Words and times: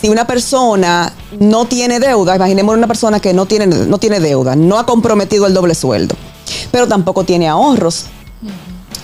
si 0.00 0.08
una 0.08 0.26
persona 0.26 1.12
no 1.38 1.66
tiene 1.66 1.98
deuda, 2.00 2.36
imaginemos 2.36 2.76
una 2.76 2.86
persona 2.86 3.20
que 3.20 3.32
no 3.32 3.46
tiene, 3.46 3.66
no 3.66 3.98
tiene 3.98 4.20
deuda, 4.20 4.56
no 4.56 4.78
ha 4.78 4.86
comprometido 4.86 5.46
el 5.46 5.54
doble 5.54 5.74
sueldo, 5.74 6.14
pero 6.70 6.86
tampoco 6.86 7.24
tiene 7.24 7.48
ahorros 7.48 8.06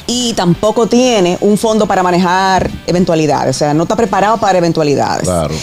y 0.06 0.34
tampoco 0.34 0.86
tiene 0.86 1.38
un 1.40 1.56
fondo 1.56 1.86
para 1.86 2.02
manejar 2.02 2.70
eventualidades, 2.86 3.56
o 3.56 3.58
sea, 3.58 3.74
no 3.74 3.84
está 3.84 3.96
preparado 3.96 4.36
para 4.38 4.58
eventualidades. 4.58 5.24
Claro. 5.24 5.54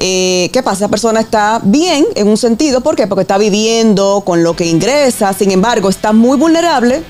Eh, 0.00 0.48
¿Qué 0.52 0.62
pasa? 0.62 0.84
Esa 0.84 0.88
persona 0.88 1.20
está 1.20 1.60
bien 1.62 2.06
en 2.14 2.28
un 2.28 2.36
sentido, 2.36 2.80
¿por 2.80 2.94
qué? 2.94 3.08
Porque 3.08 3.22
está 3.22 3.36
viviendo 3.36 4.22
con 4.24 4.44
lo 4.44 4.54
que 4.54 4.64
ingresa, 4.64 5.32
sin 5.32 5.50
embargo, 5.50 5.88
está 5.88 6.12
muy 6.12 6.38
vulnerable 6.38 7.02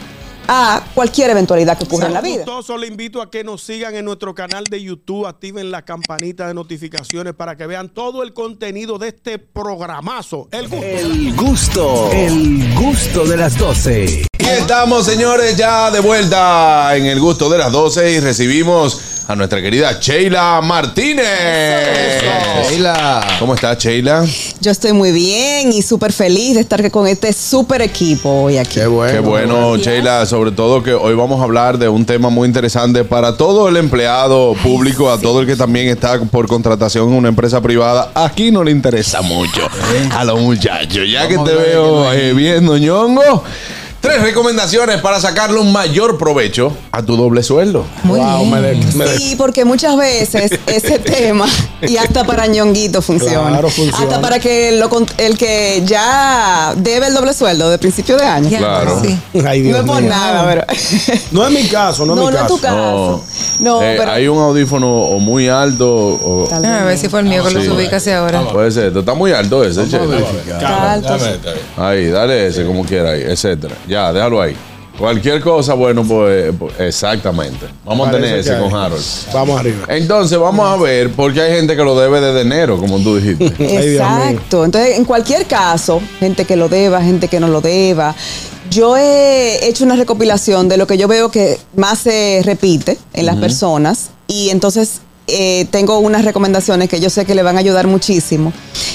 a 0.48 0.82
cualquier 0.94 1.30
eventualidad 1.30 1.76
que 1.76 1.84
ocurra 1.84 2.06
en 2.06 2.14
la 2.14 2.22
vida. 2.22 2.38
Gustoso, 2.38 2.78
le 2.78 2.86
invito 2.86 3.20
a 3.20 3.30
que 3.30 3.44
nos 3.44 3.62
sigan 3.62 3.94
en 3.94 4.04
nuestro 4.04 4.34
canal 4.34 4.64
de 4.64 4.82
YouTube, 4.82 5.26
activen 5.26 5.70
la 5.70 5.82
campanita 5.82 6.48
de 6.48 6.54
notificaciones 6.54 7.34
para 7.34 7.54
que 7.56 7.66
vean 7.66 7.90
todo 7.90 8.22
el 8.22 8.32
contenido 8.32 8.98
de 8.98 9.08
este 9.08 9.38
programazo. 9.38 10.48
El 10.50 10.68
gusto. 10.68 10.82
El 10.82 11.36
gusto, 11.36 12.10
el 12.12 12.74
gusto 12.74 13.26
de 13.26 13.36
las 13.36 13.58
12. 13.58 14.26
Y 14.38 14.44
estamos, 14.44 15.04
señores, 15.04 15.56
ya 15.56 15.90
de 15.90 16.00
vuelta 16.00 16.96
en 16.96 17.04
el 17.04 17.20
gusto 17.20 17.50
de 17.50 17.58
las 17.58 17.70
12 17.70 18.12
y 18.12 18.20
recibimos 18.20 19.17
a 19.28 19.36
nuestra 19.36 19.60
querida 19.60 19.98
Sheila 20.00 20.58
Martínez. 20.62 21.26
Sheila. 22.66 23.36
¿Cómo 23.38 23.54
estás, 23.54 23.76
Sheila? 23.76 24.24
Yo 24.58 24.70
estoy 24.70 24.94
muy 24.94 25.12
bien 25.12 25.70
y 25.70 25.82
súper 25.82 26.14
feliz 26.14 26.54
de 26.54 26.62
estar 26.62 26.90
con 26.90 27.06
este 27.06 27.34
súper 27.34 27.82
equipo 27.82 28.30
hoy 28.30 28.56
aquí. 28.56 28.76
Qué 28.76 28.86
bueno. 28.86 29.12
Qué 29.12 29.20
bueno, 29.20 29.76
Sheila, 29.76 30.24
sobre 30.24 30.52
todo 30.52 30.82
que 30.82 30.94
hoy 30.94 31.14
vamos 31.14 31.42
a 31.42 31.44
hablar 31.44 31.76
de 31.76 31.90
un 31.90 32.06
tema 32.06 32.30
muy 32.30 32.48
interesante 32.48 33.04
para 33.04 33.36
todo 33.36 33.68
el 33.68 33.76
empleado 33.76 34.54
público, 34.62 35.10
a 35.10 35.20
todo 35.20 35.42
el 35.42 35.46
que 35.46 35.56
también 35.56 35.88
está 35.88 36.18
por 36.22 36.48
contratación 36.48 37.10
en 37.10 37.14
una 37.14 37.28
empresa 37.28 37.60
privada. 37.60 38.10
Aquí 38.14 38.50
no 38.50 38.64
le 38.64 38.70
interesa 38.70 39.20
mucho 39.20 39.68
a 40.10 40.24
los 40.24 40.40
muchachos, 40.40 41.06
ya 41.06 41.28
que 41.28 41.36
te 41.36 41.54
veo 41.54 42.10
eh, 42.14 42.32
viendo 42.32 42.78
ñongo. 42.78 43.44
Tres 44.00 44.22
recomendaciones 44.22 45.00
para 45.00 45.20
sacarle 45.20 45.58
un 45.58 45.72
mayor 45.72 46.18
provecho 46.18 46.72
a 46.92 47.02
tu 47.02 47.16
doble 47.16 47.42
sueldo. 47.42 47.84
Muy 48.04 48.20
Wow, 48.20 48.38
bien. 48.38 48.50
me 48.50 48.60
de- 48.60 48.76
me 48.94 49.04
de- 49.06 49.18
Sí, 49.18 49.34
porque 49.36 49.64
muchas 49.64 49.96
veces 49.96 50.52
ese 50.66 51.00
tema, 51.00 51.46
y 51.82 51.96
hasta 51.96 52.22
para 52.24 52.46
ñonguito 52.46 53.02
funciona. 53.02 53.48
Claro, 53.48 53.68
funciona. 53.68 53.98
Hasta 54.04 54.20
para 54.20 54.38
que 54.38 54.72
lo 54.78 54.88
con- 54.88 55.06
el 55.18 55.36
que 55.36 55.82
ya 55.84 56.74
debe 56.76 57.08
el 57.08 57.14
doble 57.14 57.34
sueldo 57.34 57.68
de 57.70 57.78
principio 57.78 58.16
de 58.16 58.24
año. 58.24 58.56
Claro. 58.56 59.02
Sí. 59.02 59.18
Ay, 59.44 59.62
No 59.62 59.78
es 59.78 59.82
por 59.84 60.00
mío. 60.00 60.10
nada, 60.10 60.44
pero. 60.48 60.64
No 61.32 61.44
es 61.46 61.52
mi 61.52 61.66
caso, 61.66 62.06
no, 62.06 62.14
No, 62.14 62.28
es 62.28 62.34
no 62.34 62.38
mi 62.38 62.46
es 62.46 62.48
tu 62.52 62.60
caso. 62.60 62.76
caso. 62.76 63.24
No, 63.60 63.80
No, 63.80 63.82
Eh, 63.82 63.96
pero. 63.98 64.12
hay 64.12 64.28
un 64.28 64.38
audífono 64.38 64.88
o 64.88 65.18
muy 65.18 65.48
alto 65.48 65.88
o... 65.90 66.46
Tal 66.48 66.62
vez 66.62 66.70
Ah, 66.70 66.82
a 66.82 66.84
ver 66.84 66.96
si 66.96 67.08
fue 67.08 67.18
el 67.20 67.26
mío 67.26 67.42
que 67.44 67.50
lo 67.50 67.60
Sí. 67.60 67.66
subí 67.66 67.88
casi 67.88 68.10
ahora. 68.12 68.42
Puede 68.48 68.70
ser, 68.70 68.96
está 68.96 69.14
muy 69.14 69.32
alto 69.32 69.64
ese, 69.64 69.88
che. 69.88 69.96
Está 70.46 70.92
alto. 70.92 71.16
Ahí, 71.76 72.06
dale 72.06 72.46
ese 72.46 72.64
como 72.64 72.84
quiera 72.84 73.10
ahí, 73.10 73.22
etcétera. 73.26 73.74
Ya, 73.88 74.12
déjalo 74.12 74.40
ahí. 74.40 74.54
Cualquier 74.98 75.40
cosa, 75.40 75.74
bueno, 75.74 76.02
pues, 76.02 76.52
pues, 76.58 76.74
exactamente. 76.80 77.66
Vamos 77.84 78.08
a 78.08 78.10
tener 78.10 78.38
ese 78.38 78.58
con 78.58 78.74
Harold. 78.74 79.00
Vamos 79.32 79.60
arriba. 79.60 79.86
Entonces, 79.88 80.36
vamos 80.36 80.66
a 80.66 80.76
ver, 80.76 81.12
porque 81.12 81.40
hay 81.40 81.52
gente 81.52 81.76
que 81.76 81.84
lo 81.84 81.98
debe 81.98 82.20
desde 82.20 82.40
enero, 82.40 82.78
como 82.78 82.98
tú 82.98 83.16
dijiste. 83.16 83.46
Exacto. 83.94 84.64
Entonces, 84.64 84.98
en 84.98 85.04
cualquier 85.04 85.46
caso, 85.46 86.02
gente 86.18 86.44
que 86.44 86.56
lo 86.56 86.68
deba, 86.68 87.00
gente 87.00 87.28
que 87.28 87.38
no 87.38 87.46
lo 87.46 87.60
deba. 87.60 88.12
Yo 88.70 88.96
he 88.96 89.68
hecho 89.68 89.84
una 89.84 89.94
recopilación 89.94 90.68
de 90.68 90.76
lo 90.76 90.88
que 90.88 90.98
yo 90.98 91.06
veo 91.06 91.30
que 91.30 91.58
más 91.76 92.00
se 92.00 92.42
repite 92.44 92.98
en 93.14 93.24
las 93.24 93.36
personas 93.36 94.10
y 94.26 94.50
entonces 94.50 95.00
eh, 95.28 95.66
tengo 95.70 95.98
unas 95.98 96.24
recomendaciones 96.24 96.88
que 96.88 97.00
yo 97.00 97.10
sé 97.10 97.24
que 97.24 97.34
le 97.34 97.42
van 97.42 97.56
a 97.56 97.60
ayudar 97.60 97.86
muchísimo 97.86 98.52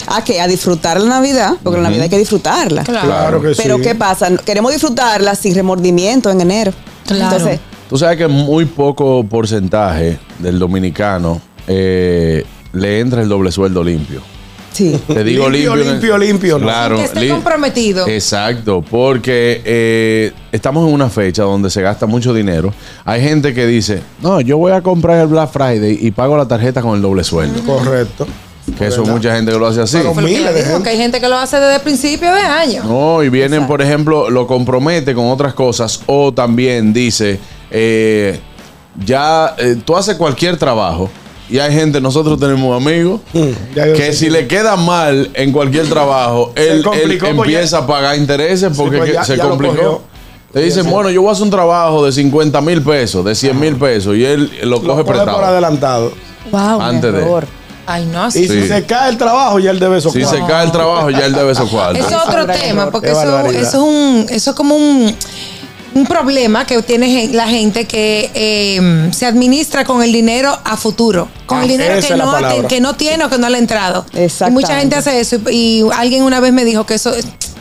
a 0.07 0.23
que 0.23 0.41
a 0.41 0.47
disfrutar 0.47 0.99
la 0.99 1.07
Navidad, 1.07 1.53
porque 1.63 1.77
la 1.77 1.83
Navidad 1.83 2.03
hay 2.03 2.09
que 2.09 2.17
disfrutarla. 2.17 2.83
Claro. 2.83 3.07
Claro 3.07 3.41
que 3.41 3.53
Pero 3.55 3.77
sí. 3.77 3.83
¿qué 3.83 3.95
pasa? 3.95 4.29
Queremos 4.43 4.71
disfrutarla 4.71 5.35
sin 5.35 5.55
remordimiento 5.55 6.29
en 6.29 6.41
enero. 6.41 6.73
Claro. 7.05 7.35
Entonces, 7.35 7.59
Tú 7.89 7.99
sabes 7.99 8.17
que 8.17 8.27
muy 8.27 8.65
poco 8.65 9.23
porcentaje 9.23 10.17
del 10.39 10.57
dominicano 10.57 11.39
eh, 11.67 12.43
le 12.71 12.99
entra 12.99 13.21
el 13.21 13.29
doble 13.29 13.51
sueldo 13.51 13.83
limpio. 13.83 14.21
Sí. 14.73 14.99
Te 15.07 15.23
digo 15.23 15.49
Limpio, 15.49 15.75
limpio. 15.75 15.93
limpio, 15.93 16.17
limpio, 16.17 16.59
¿no? 16.59 16.65
Claro. 16.65 16.97
Que 16.97 17.03
esté 17.03 17.29
comprometido. 17.29 18.07
Exacto, 18.07 18.83
porque 18.89 19.61
eh, 19.63 20.31
estamos 20.51 20.87
en 20.87 20.93
una 20.93 21.09
fecha 21.09 21.43
donde 21.43 21.69
se 21.69 21.81
gasta 21.81 22.05
mucho 22.05 22.33
dinero. 22.33 22.73
Hay 23.05 23.21
gente 23.21 23.53
que 23.53 23.65
dice, 23.65 24.01
no, 24.21 24.41
yo 24.41 24.57
voy 24.57 24.71
a 24.71 24.81
comprar 24.81 25.19
el 25.19 25.27
Black 25.27 25.51
Friday 25.51 25.97
y 26.01 26.11
pago 26.11 26.35
la 26.35 26.47
tarjeta 26.47 26.81
con 26.81 26.95
el 26.95 27.01
doble 27.01 27.23
sueldo. 27.23 27.61
Correcto. 27.63 28.27
Que 28.77 28.87
eso 28.87 29.01
¿Verdad? 29.01 29.13
mucha 29.15 29.35
gente 29.35 29.51
que 29.51 29.57
lo 29.59 29.67
hace 29.67 29.81
así. 29.81 29.97
Pero 29.97 30.15
miles 30.15 30.53
de 30.53 30.63
gente. 30.63 30.89
hay 30.89 30.97
gente 30.97 31.19
que 31.19 31.27
lo 31.27 31.37
hace 31.37 31.57
desde 31.57 31.75
el 31.75 31.81
principio 31.81 32.33
de 32.33 32.41
año. 32.41 32.83
No, 32.85 33.21
y 33.21 33.29
vienen, 33.29 33.67
por 33.67 33.81
ejemplo, 33.81 34.29
lo 34.29 34.47
compromete 34.47 35.13
con 35.13 35.25
otras 35.27 35.53
cosas 35.53 36.01
o 36.05 36.33
también 36.33 36.93
dice, 36.93 37.39
eh, 37.69 38.39
ya 39.05 39.53
eh, 39.57 39.75
tú 39.83 39.97
haces 39.97 40.15
cualquier 40.15 40.57
trabajo 40.57 41.09
y 41.53 41.59
hay 41.59 41.71
gente, 41.71 42.01
nosotros 42.01 42.39
tenemos 42.39 42.75
amigos 42.75 43.21
Mm, 43.31 43.49
que 43.75 44.11
si 44.11 44.25
que- 44.25 44.31
le 44.31 44.47
queda 44.47 44.75
mal 44.75 45.29
en 45.35 45.51
cualquier 45.51 45.87
trabajo, 45.87 46.51
él, 46.55 46.81
complicó, 46.83 47.27
pues 47.35 47.49
empieza 47.49 47.77
a 47.79 47.87
pagar 47.87 48.17
intereses 48.17 48.71
porque 48.75 48.97
pues 48.97 49.13
ya- 49.13 49.23
se 49.23 49.37
ya 49.37 49.43
complicó. 49.47 50.01
Te 50.51 50.61
dicen, 50.61 50.89
bueno, 50.89 51.09
yo 51.09 51.21
voy 51.21 51.29
a 51.29 51.33
hacer 51.33 51.43
un 51.43 51.49
trabajo 51.51 52.05
de 52.05 52.11
50 52.11 52.59
mil 52.61 52.81
pesos, 52.81 53.23
de 53.25 53.33
100 53.35 53.59
mil 53.59 53.75
pesos, 53.75 54.15
y 54.15 54.25
él 54.25 54.51
lo 54.63 54.69
Lo 54.69 54.75
coge 54.77 54.87
coge 54.87 55.03
por 55.03 55.15
prestado. 55.15 55.45
adelantado. 55.45 56.11
Wow, 56.51 56.81
Antes 56.81 57.13
de-. 57.13 57.25
Ay, 57.85 58.05
no, 58.05 58.27
Y 58.29 58.31
sí. 58.31 58.47
Si 58.47 58.67
se 58.67 58.85
cae 58.85 59.09
el 59.09 59.17
trabajo, 59.17 59.59
ya 59.59 59.71
él 59.71 59.79
debe 59.79 59.97
esos 59.97 60.13
Si 60.13 60.23
se 60.23 60.39
cae 60.47 60.65
el 60.65 60.71
trabajo, 60.71 61.09
ya 61.09 61.25
él 61.25 61.33
debe 61.33 61.51
esos 61.51 61.69
cuartos. 61.69 61.99
Eso 62.05 62.15
es 62.17 62.27
otro 62.27 62.47
tema, 62.47 62.89
porque 62.89 63.11
eso, 63.11 63.47
eso 63.49 63.59
es 63.59 63.73
un, 63.75 64.25
eso 64.29 64.49
es 64.51 64.55
como 64.55 64.75
un, 64.75 65.13
un 65.95 66.05
problema 66.05 66.65
que 66.65 66.81
tiene 66.81 67.29
la 67.33 67.47
gente 67.47 67.85
que 67.85 68.29
eh, 68.33 69.09
se 69.13 69.25
administra 69.25 69.85
con 69.85 70.01
el 70.01 70.11
dinero 70.11 70.57
a 70.63 70.77
futuro, 70.77 71.27
con 71.45 71.59
Ah, 71.59 71.63
el 71.63 71.69
dinero 71.69 71.93
esa 71.95 72.07
que 72.07 72.13
es 72.13 72.19
no, 72.19 72.67
que 72.67 72.81
no 72.81 72.95
tiene 72.95 73.23
o 73.25 73.29
que 73.29 73.37
no 73.37 73.49
le 73.49 73.57
ha 73.57 73.59
entrado. 73.59 74.05
Y 74.13 74.51
mucha 74.51 74.79
gente 74.79 74.95
hace 74.95 75.19
eso 75.19 75.37
y, 75.49 75.81
y 75.81 75.85
alguien 75.95 76.23
una 76.23 76.39
vez 76.39 76.51
me 76.53 76.65
dijo 76.65 76.85
que 76.85 76.95
eso 76.95 77.13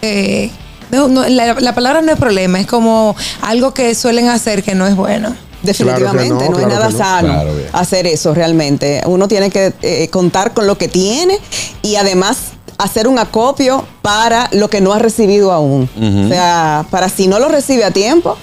eh, 0.03 0.51
no, 0.91 1.09
no, 1.09 1.27
la, 1.29 1.55
la 1.55 1.75
palabra 1.75 2.03
no 2.03 2.13
es 2.13 2.19
problema, 2.19 2.61
es 2.61 2.67
como 2.67 3.15
algo 3.41 3.73
que 3.75 3.95
suelen 3.95 4.29
hacer 4.29 4.63
que 4.63 4.75
no 4.75 4.87
es 4.87 4.97
bueno. 4.97 5.35
Definitivamente, 5.63 6.29
Claro 6.29 6.51
no, 6.51 6.59
no, 6.59 6.59
es 6.59 6.67
claro 6.67 6.69
nada 6.69 6.87
que 6.89 6.93
no. 6.93 6.99
sano 6.99 7.29
Claro, 7.35 7.51
hacer 7.73 8.07
eso 8.09 8.35
realmente. 8.35 9.01
Uno 9.07 9.29
tiene 9.29 9.49
que 9.51 9.73
eh, 9.83 10.09
contar 10.09 10.55
con 10.55 10.67
lo 10.67 10.77
que 10.77 10.89
tiene 10.89 11.39
y 11.83 11.95
además 11.97 12.39
hacer 12.83 13.09
un 13.09 13.19
acopio 13.19 13.85
para 14.03 14.49
lo 14.53 14.69
que 14.69 14.81
no 14.81 14.93
ha 14.93 14.99
recibido 14.99 15.53
aún. 15.53 15.89
O 15.97 16.29
sea, 16.29 16.87
para 16.91 17.09
si 17.09 17.27
no 17.27 17.39
lo 17.39 17.49
recibe 17.49 17.85
a 17.85 17.91
tiempo, 17.91 18.37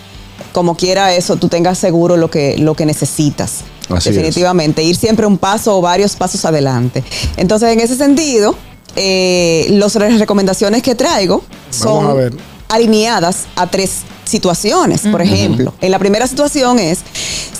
como 0.51 0.75
quiera 0.75 1.13
eso, 1.13 1.35
tú 1.35 1.49
tengas 1.49 1.77
seguro 1.77 2.17
lo 2.17 2.29
que, 2.29 2.57
lo 2.57 2.73
que 2.75 2.85
necesitas. 2.85 3.61
Así 3.89 4.09
es. 4.09 4.15
Definitivamente, 4.15 4.83
ir 4.83 4.95
siempre 4.95 5.25
un 5.25 5.37
paso 5.37 5.77
o 5.77 5.81
varios 5.81 6.15
pasos 6.15 6.45
adelante. 6.45 7.03
Entonces, 7.37 7.73
en 7.73 7.79
ese 7.79 7.95
sentido, 7.95 8.55
eh, 8.95 9.67
las 9.71 9.93
recomendaciones 10.19 10.83
que 10.83 10.95
traigo 10.95 11.43
a 11.69 11.73
son 11.73 12.17
ver. 12.17 12.33
alineadas 12.69 13.45
a 13.55 13.67
tres 13.67 14.01
situaciones. 14.25 15.01
Por 15.01 15.21
ejemplo, 15.21 15.73
en 15.81 15.91
la 15.91 15.99
primera 15.99 16.27
situación 16.27 16.79
es 16.79 16.99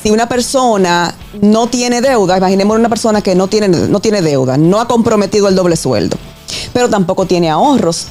si 0.02 0.12
una 0.12 0.30
persona 0.30 1.14
no 1.42 1.68
tiene 1.68 2.02
deuda, 2.02 2.38
imaginemos 2.38 2.78
una 2.78 2.90
persona 2.90 3.22
que 3.22 3.36
no 3.36 3.48
tiene, 3.48 3.68
no 3.68 4.00
tiene 4.00 4.22
deuda, 4.22 4.58
no 4.58 4.80
ha 4.80 4.88
comprometido 4.88 5.48
el 5.48 5.56
doble 5.56 5.76
sueldo, 5.76 6.18
pero 6.74 6.90
tampoco 6.90 7.26
tiene 7.26 7.50
ahorros 7.50 8.08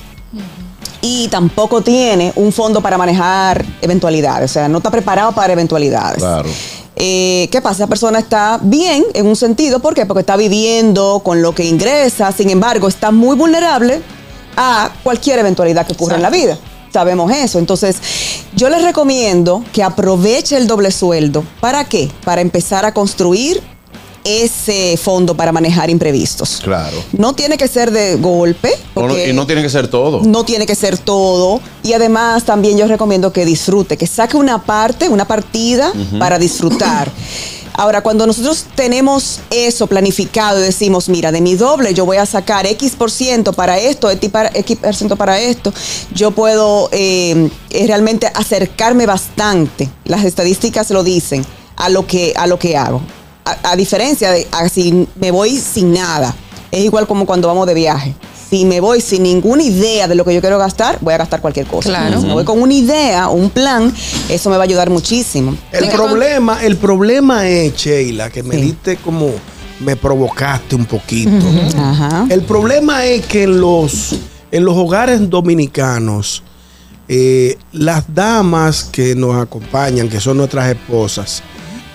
y 1.00 1.28
tampoco 1.28 1.80
tiene 1.82 2.32
un 2.36 2.52
fondo 2.52 2.80
para 2.80 2.98
manejar 2.98 3.64
eventualidades, 3.80 4.50
o 4.50 4.54
sea, 4.54 4.68
no 4.68 4.78
está 4.78 4.90
preparado 4.90 5.32
para 5.32 5.52
eventualidades. 5.52 6.18
Claro. 6.18 6.48
Eh, 6.96 7.48
¿Qué 7.52 7.60
pasa? 7.60 7.84
Esa 7.84 7.86
persona 7.86 8.18
está 8.18 8.58
bien 8.60 9.04
en 9.14 9.26
un 9.26 9.36
sentido, 9.36 9.78
¿por 9.78 9.94
qué? 9.94 10.04
Porque 10.04 10.20
está 10.20 10.36
viviendo 10.36 11.20
con 11.24 11.42
lo 11.42 11.54
que 11.54 11.64
ingresa, 11.64 12.32
sin 12.32 12.50
embargo, 12.50 12.88
está 12.88 13.12
muy 13.12 13.36
vulnerable 13.36 14.02
a 14.56 14.90
cualquier 15.04 15.38
eventualidad 15.38 15.86
que 15.86 15.92
ocurra 15.92 16.16
en 16.16 16.22
la 16.22 16.30
vida. 16.30 16.58
Sabemos 16.92 17.30
eso. 17.30 17.58
Entonces, 17.58 17.98
yo 18.56 18.68
les 18.68 18.82
recomiendo 18.82 19.62
que 19.72 19.82
aproveche 19.82 20.56
el 20.56 20.66
doble 20.66 20.90
sueldo. 20.90 21.44
¿Para 21.60 21.84
qué? 21.84 22.10
Para 22.24 22.40
empezar 22.40 22.84
a 22.84 22.92
construir 22.92 23.62
ese 24.28 24.96
fondo 24.96 25.34
para 25.34 25.52
manejar 25.52 25.90
imprevistos. 25.90 26.60
Claro. 26.62 26.96
No 27.12 27.32
tiene 27.32 27.56
que 27.56 27.68
ser 27.68 27.90
de 27.90 28.16
golpe. 28.16 28.70
No, 28.94 29.16
y 29.16 29.32
no 29.32 29.46
tiene 29.46 29.62
que 29.62 29.70
ser 29.70 29.88
todo. 29.88 30.22
no 30.22 30.44
tiene 30.44 30.66
que 30.66 30.74
ser 30.74 30.98
todo. 30.98 31.60
Y 31.82 31.92
además 31.92 32.44
también 32.44 32.76
yo 32.76 32.86
recomiendo 32.86 33.32
que 33.32 33.44
disfrute, 33.44 33.96
que 33.96 34.06
saque 34.06 34.36
una 34.36 34.62
parte, 34.62 35.08
una 35.08 35.26
partida 35.26 35.92
para 36.18 36.38
disfrutar. 36.38 37.10
Ahora, 37.78 38.00
cuando 38.00 38.26
nosotros 38.26 38.66
tenemos 38.74 39.38
eso 39.50 39.86
planificado 39.86 40.58
y 40.58 40.62
decimos, 40.64 41.08
mira, 41.08 41.30
de 41.30 41.40
mi 41.40 41.54
doble 41.54 41.94
yo 41.94 42.04
voy 42.04 42.16
a 42.16 42.26
sacar 42.26 42.66
X 42.66 42.96
por 42.96 43.08
ciento 43.08 43.52
para 43.52 43.78
esto, 43.78 44.10
X 44.10 44.30
por 44.80 44.94
ciento 44.96 45.14
para 45.14 45.38
esto, 45.38 45.72
yo 46.12 46.32
puedo 46.32 46.88
eh, 46.90 47.48
realmente 47.86 48.26
acercarme 48.34 49.06
bastante, 49.06 49.88
las 50.04 50.24
estadísticas 50.24 50.90
lo 50.90 51.04
dicen, 51.04 51.46
a 51.76 51.88
lo 51.88 52.04
que, 52.04 52.34
a 52.36 52.48
lo 52.48 52.58
que 52.58 52.76
hago. 52.76 53.00
A, 53.50 53.70
a 53.72 53.76
diferencia 53.76 54.30
de 54.32 54.46
a 54.52 54.68
si 54.68 55.06
me 55.16 55.30
voy 55.30 55.56
sin 55.56 55.92
nada. 55.92 56.34
Es 56.70 56.84
igual 56.84 57.06
como 57.06 57.24
cuando 57.26 57.48
vamos 57.48 57.66
de 57.66 57.74
viaje. 57.74 58.14
Si 58.50 58.64
me 58.64 58.80
voy 58.80 59.00
sin 59.02 59.22
ninguna 59.24 59.62
idea 59.62 60.08
de 60.08 60.14
lo 60.14 60.24
que 60.24 60.34
yo 60.34 60.40
quiero 60.40 60.58
gastar, 60.58 60.98
voy 61.02 61.12
a 61.14 61.18
gastar 61.18 61.40
cualquier 61.40 61.66
cosa. 61.66 61.88
Claro. 61.90 62.20
Si 62.20 62.26
me 62.26 62.32
voy 62.32 62.44
con 62.44 62.60
una 62.62 62.72
idea, 62.74 63.28
un 63.28 63.50
plan, 63.50 63.92
eso 64.28 64.48
me 64.50 64.56
va 64.56 64.62
a 64.62 64.64
ayudar 64.64 64.88
muchísimo. 64.90 65.54
El 65.72 65.84
Sí. 65.84 65.90
problema, 65.92 66.62
el 66.64 66.76
problema 66.76 67.46
es, 67.48 67.74
Sheila, 67.76 68.30
que 68.30 68.42
me 68.42 68.54
Sí. 68.54 68.60
diste 68.62 68.96
como, 68.96 69.30
me 69.80 69.96
provocaste 69.96 70.74
un 70.76 70.86
poquito. 70.86 71.44
Ajá. 71.78 72.26
El 72.30 72.42
problema 72.42 73.04
es 73.04 73.26
que 73.26 73.42
en 73.44 73.60
los, 73.60 74.14
en 74.50 74.64
los 74.64 74.76
hogares 74.76 75.28
dominicanos, 75.28 76.42
eh, 77.06 77.56
las 77.72 78.04
damas 78.14 78.84
que 78.84 79.14
nos 79.14 79.36
acompañan, 79.40 80.08
que 80.08 80.20
son 80.20 80.36
nuestras 80.38 80.68
esposas, 80.70 81.42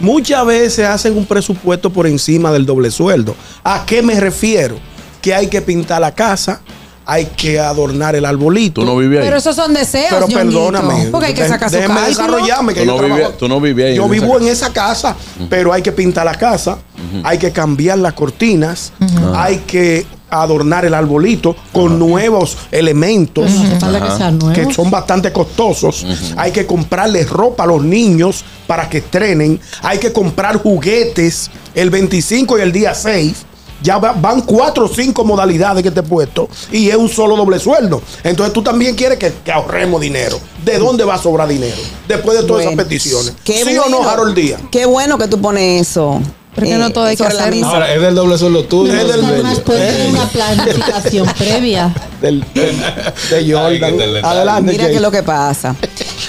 muchas 0.03 0.45
veces 0.45 0.85
hacen 0.88 1.17
un 1.17 1.25
presupuesto 1.25 1.89
por 1.89 2.05
encima 2.05 2.51
del 2.51 2.65
doble 2.65 2.91
sueldo. 2.91 3.35
¿A 3.63 3.85
qué 3.85 4.03
me 4.03 4.19
refiero? 4.19 4.75
Que 5.21 5.33
hay 5.33 5.47
que 5.47 5.61
pintar 5.61 6.01
la 6.01 6.13
casa, 6.13 6.61
hay 7.05 7.25
que 7.38 7.59
adornar 7.59 8.15
el 8.15 8.25
arbolito. 8.25 8.81
Tú 8.81 8.85
no 8.88 8.95
vivías 8.97 9.21
ahí. 9.21 9.27
Pero 9.27 9.38
esos 9.38 9.55
son 9.55 9.73
deseos, 9.73 10.07
Pero 10.09 10.27
Ñonguito. 10.27 10.39
perdóname. 10.39 11.07
Porque 11.11 11.27
hay 11.27 11.33
que 11.33 11.47
sacar 11.47 11.69
su 11.69 11.77
desarrollarme. 11.77 12.73
Que 12.73 12.81
Tú 12.81 12.85
yo 12.88 13.01
no 13.01 13.07
vivías- 13.07 13.38
tú 13.38 13.47
no 13.47 13.61
vivías 13.61 13.89
ahí 13.89 13.95
Yo 13.95 14.05
en 14.05 14.13
esa 14.13 14.21
vivo 14.25 14.33
en 14.38 14.39
casa. 14.47 14.51
esa 14.51 14.73
casa, 14.73 15.15
pero 15.50 15.71
hay 15.73 15.81
que 15.81 15.91
pintar 15.91 16.25
la 16.25 16.35
casa, 16.35 16.77
hay 17.23 17.38
que 17.38 17.51
cambiar 17.51 17.97
las 17.97 18.13
cortinas, 18.13 18.91
hay 19.33 19.57
que 19.59 20.05
adornar 20.41 20.85
el 20.85 20.94
arbolito 20.94 21.56
con 21.71 22.00
nuevos 22.00 22.57
elementos 22.71 23.51
que 24.53 24.74
son 24.74 24.89
bastante 24.89 25.31
costosos. 25.31 26.06
Hay 26.38 26.51
que 26.51 26.65
comprarles 26.65 27.30
ropa 27.30 27.63
a 27.63 27.68
los 27.68 27.83
niños 27.83 28.44
para 28.68 28.89
que 28.89 29.00
estrenen. 29.00 29.59
Hay 29.81 30.00
que 30.00 30.12
comprar 30.12 30.57
juguetes 30.62 31.50
el 31.75 31.89
25 31.89 32.57
y 32.57 32.62
el 32.62 32.71
día 32.71 32.94
6. 32.94 33.45
Ya 33.81 33.97
va- 33.97 34.13
van 34.13 34.41
cuatro 34.44 34.85
o 34.85 34.88
cinco 34.88 35.25
modalidades 35.25 35.83
que 35.83 35.91
te 35.91 36.00
he 36.00 36.03
puesto 36.03 36.47
y 36.71 36.88
es 36.88 36.95
un 36.95 37.09
solo 37.09 37.36
doble 37.36 37.59
sueldo. 37.59 38.01
Entonces 38.24 38.53
tú 38.53 38.62
también 38.63 38.95
quieres 38.95 39.18
que, 39.19 39.33
que 39.44 39.51
ahorremos 39.51 40.00
dinero. 40.00 40.39
¿De 40.63 40.77
dónde 40.79 41.03
va 41.03 41.15
a 41.15 41.18
sobrar 41.18 41.50
dinero? 41.50 41.75
Después 42.07 42.38
de 42.38 42.44
todas 42.45 42.63
Bueno, 42.63 42.71
esas 42.71 42.86
peticiones. 42.86 43.33
qué 43.44 43.62
¿Sí 43.65 43.77
o 43.77 43.89
no. 43.89 44.07
Harold 44.07 44.36
Díaz? 44.36 44.62
Qué 44.71 44.86
bueno 44.86 45.18
que 45.18 45.27
tú 45.27 45.41
pones 45.41 45.81
eso. 45.81 46.21
Eh, 46.53 46.55
Porque 46.55 46.77
no 46.77 46.89
todo 46.91 47.05
hay 47.05 47.17
que 47.17 47.23
mesa. 47.23 47.67
Ahora, 47.67 47.94
es 47.94 48.01
del 48.01 48.13
doble 48.15 48.38
sueldo 48.38 48.63
tuyo. 48.65 48.94
Es 48.94 49.07
del- 49.07 49.61
puede 49.63 49.91
tener 49.91 50.09
una 50.11 50.25
planificación 50.29 51.27
previa. 51.38 51.94
Del, 52.21 52.45
del- 52.53 52.77
de 53.29 53.51
Jordan. 53.53 54.23
Adelante. 54.23 54.71
Mira 54.71 54.88
qué 54.88 54.95
es 54.95 55.01
lo 55.01 55.11
que 55.11 55.23
pasa. 55.23 55.75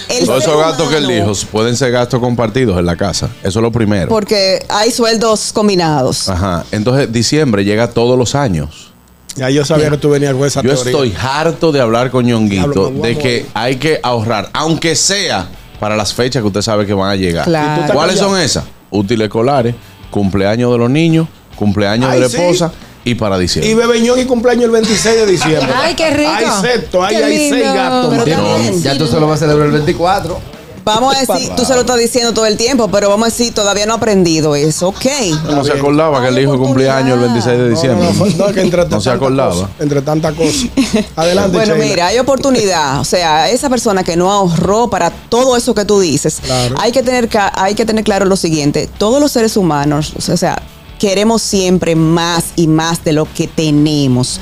El 0.09 0.27
Todos 0.27 0.43
esos 0.43 0.59
gastos 0.59 0.89
que 0.89 0.97
él 0.97 1.05
humano- 1.07 1.31
dijo 1.33 1.47
pueden 1.51 1.77
ser 1.77 1.93
gastos 1.93 2.21
compartidos 2.21 2.79
en 2.79 2.87
la 2.87 2.97
casa. 2.97 3.29
Eso 3.43 3.59
es 3.59 3.63
lo 3.63 3.71
primero. 3.71 4.09
Porque 4.09 4.65
hay 4.69 4.91
sueldos 4.91 5.53
combinados. 5.53 6.29
Ajá. 6.29 6.65
Entonces, 6.73 7.13
diciembre 7.13 7.65
llega 7.65 7.89
todos 7.91 8.19
los 8.19 8.35
años. 8.35 8.93
Ya 9.37 9.51
yo 9.51 9.65
sabía 9.65 9.91
que 9.91 9.97
tú 9.99 10.11
venías 10.11 10.33
con 10.35 10.47
esa 10.47 10.63
Yo 10.63 10.73
teoría. 10.75 10.91
estoy 10.93 11.15
harto 11.21 11.73
de 11.73 11.81
hablar 11.81 12.11
con 12.11 12.25
Ñonguito 12.25 12.91
de 12.91 13.19
que 13.19 13.47
hay 13.53 13.77
que 13.77 13.99
ahorrar, 14.03 14.49
aunque 14.53 14.95
sea 14.95 15.49
para 15.81 15.97
las 15.97 16.15
fechas 16.15 16.41
que 16.41 16.47
usted 16.47 16.63
sabe 16.63 16.87
que 16.87 16.95
van 16.95 17.11
a 17.11 17.17
llegar. 17.17 17.45
Claro. 17.45 17.93
¿Cuáles 17.93 18.19
son 18.21 18.39
esas? 18.39 18.63
Útiles 18.91 19.25
escolares, 19.25 19.75
cumpleaños 20.15 20.71
de 20.71 20.79
los 20.79 20.89
niños, 20.89 21.27
cumpleaños 21.57 22.09
Ay, 22.09 22.21
de 22.21 22.21
la 22.23 22.29
sí. 22.29 22.37
esposa 22.37 22.71
y 23.03 23.17
para 23.17 23.37
diciembre. 23.37 23.73
Y 23.73 23.75
Bebeñón 23.75 24.21
y 24.21 24.25
cumpleaños 24.27 24.67
el 24.67 24.71
26 24.71 25.17
de 25.17 25.27
diciembre. 25.27 25.69
Ay, 25.75 25.97
qué 25.97 26.09
rico. 26.11 26.31
Hay 26.33 26.47
sexto, 26.63 27.03
hay, 27.03 27.17
seis 27.51 27.65
gatos. 27.65 28.25
Ya 28.81 28.97
tú 28.97 29.09
se 29.09 29.19
lo 29.19 29.27
vas 29.27 29.43
a 29.43 29.47
celebrar 29.47 29.67
el 29.67 29.73
24. 29.73 30.54
Vamos 30.85 31.15
a 31.17 31.21
decir, 31.35 31.51
tú 31.57 31.65
se 31.65 31.75
lo 31.75 31.81
estás 31.81 31.99
diciendo 31.99 32.33
todo 32.35 32.47
el 32.47 32.57
tiempo, 32.57 32.89
pero 32.89 33.09
vamos 33.09 33.27
a 33.29 33.31
decir, 33.31 33.55
todavía 33.55 33.87
no 33.87 33.95
ha 33.95 33.97
aprendido 33.97 34.55
eso. 34.55 34.89
Ok. 34.89 35.05
no 35.51 35.65
se 35.65 35.73
acordaba 35.73 36.21
que 36.23 36.29
el 36.29 36.39
hijo 36.39 36.59
cumplía 36.59 36.97
años 36.97 37.15
el 37.15 37.21
26 37.21 37.59
de 37.59 37.71
diciembre. 37.71 38.09
No, 38.19 38.27
no, 38.27 38.47
no, 38.49 38.53
que 38.53 38.61
entre 38.61 38.79
No 38.79 38.85
se 38.85 38.91
tantas 38.91 39.07
acordaba. 39.15 39.53
cosas, 39.55 39.71
entre 39.81 40.03
tantas 40.03 40.35
cosas. 40.35 40.67
Adelante, 41.17 41.57
Bueno, 41.57 41.75
Sheila. 41.75 41.89
mira, 41.89 42.07
hay 42.09 42.19
oportunidad. 42.19 43.01
O 43.01 43.05
sea, 43.05 43.49
esa 43.51 43.69
persona 43.71 44.05
que 44.05 44.17
no 44.17 44.31
ahorró 44.31 44.89
para 44.91 45.11
todo 45.11 45.57
eso 45.57 45.75
que 45.75 45.85
tú 45.85 46.01
dices, 46.01 46.41
Claro. 46.45 46.77
hay, 46.79 46.93
que 46.93 47.03
tener, 47.03 47.29
ca- 47.29 47.53
hay 47.55 47.75
que 47.75 47.87
tener 47.87 48.05
claro 48.05 48.27
lo 48.27 48.37
siguiente. 48.37 48.89
Todos 48.99 49.21
los 49.21 49.33
seres 49.33 49.57
humanos, 49.57 50.13
o 50.19 50.37
sea, 50.37 50.61
queremos 50.99 51.43
siempre 51.43 51.97
más 51.97 52.45
y 52.57 52.67
más 52.67 53.03
de 53.05 53.13
lo 53.13 53.27
que 53.33 53.47
tenemos. 53.49 54.41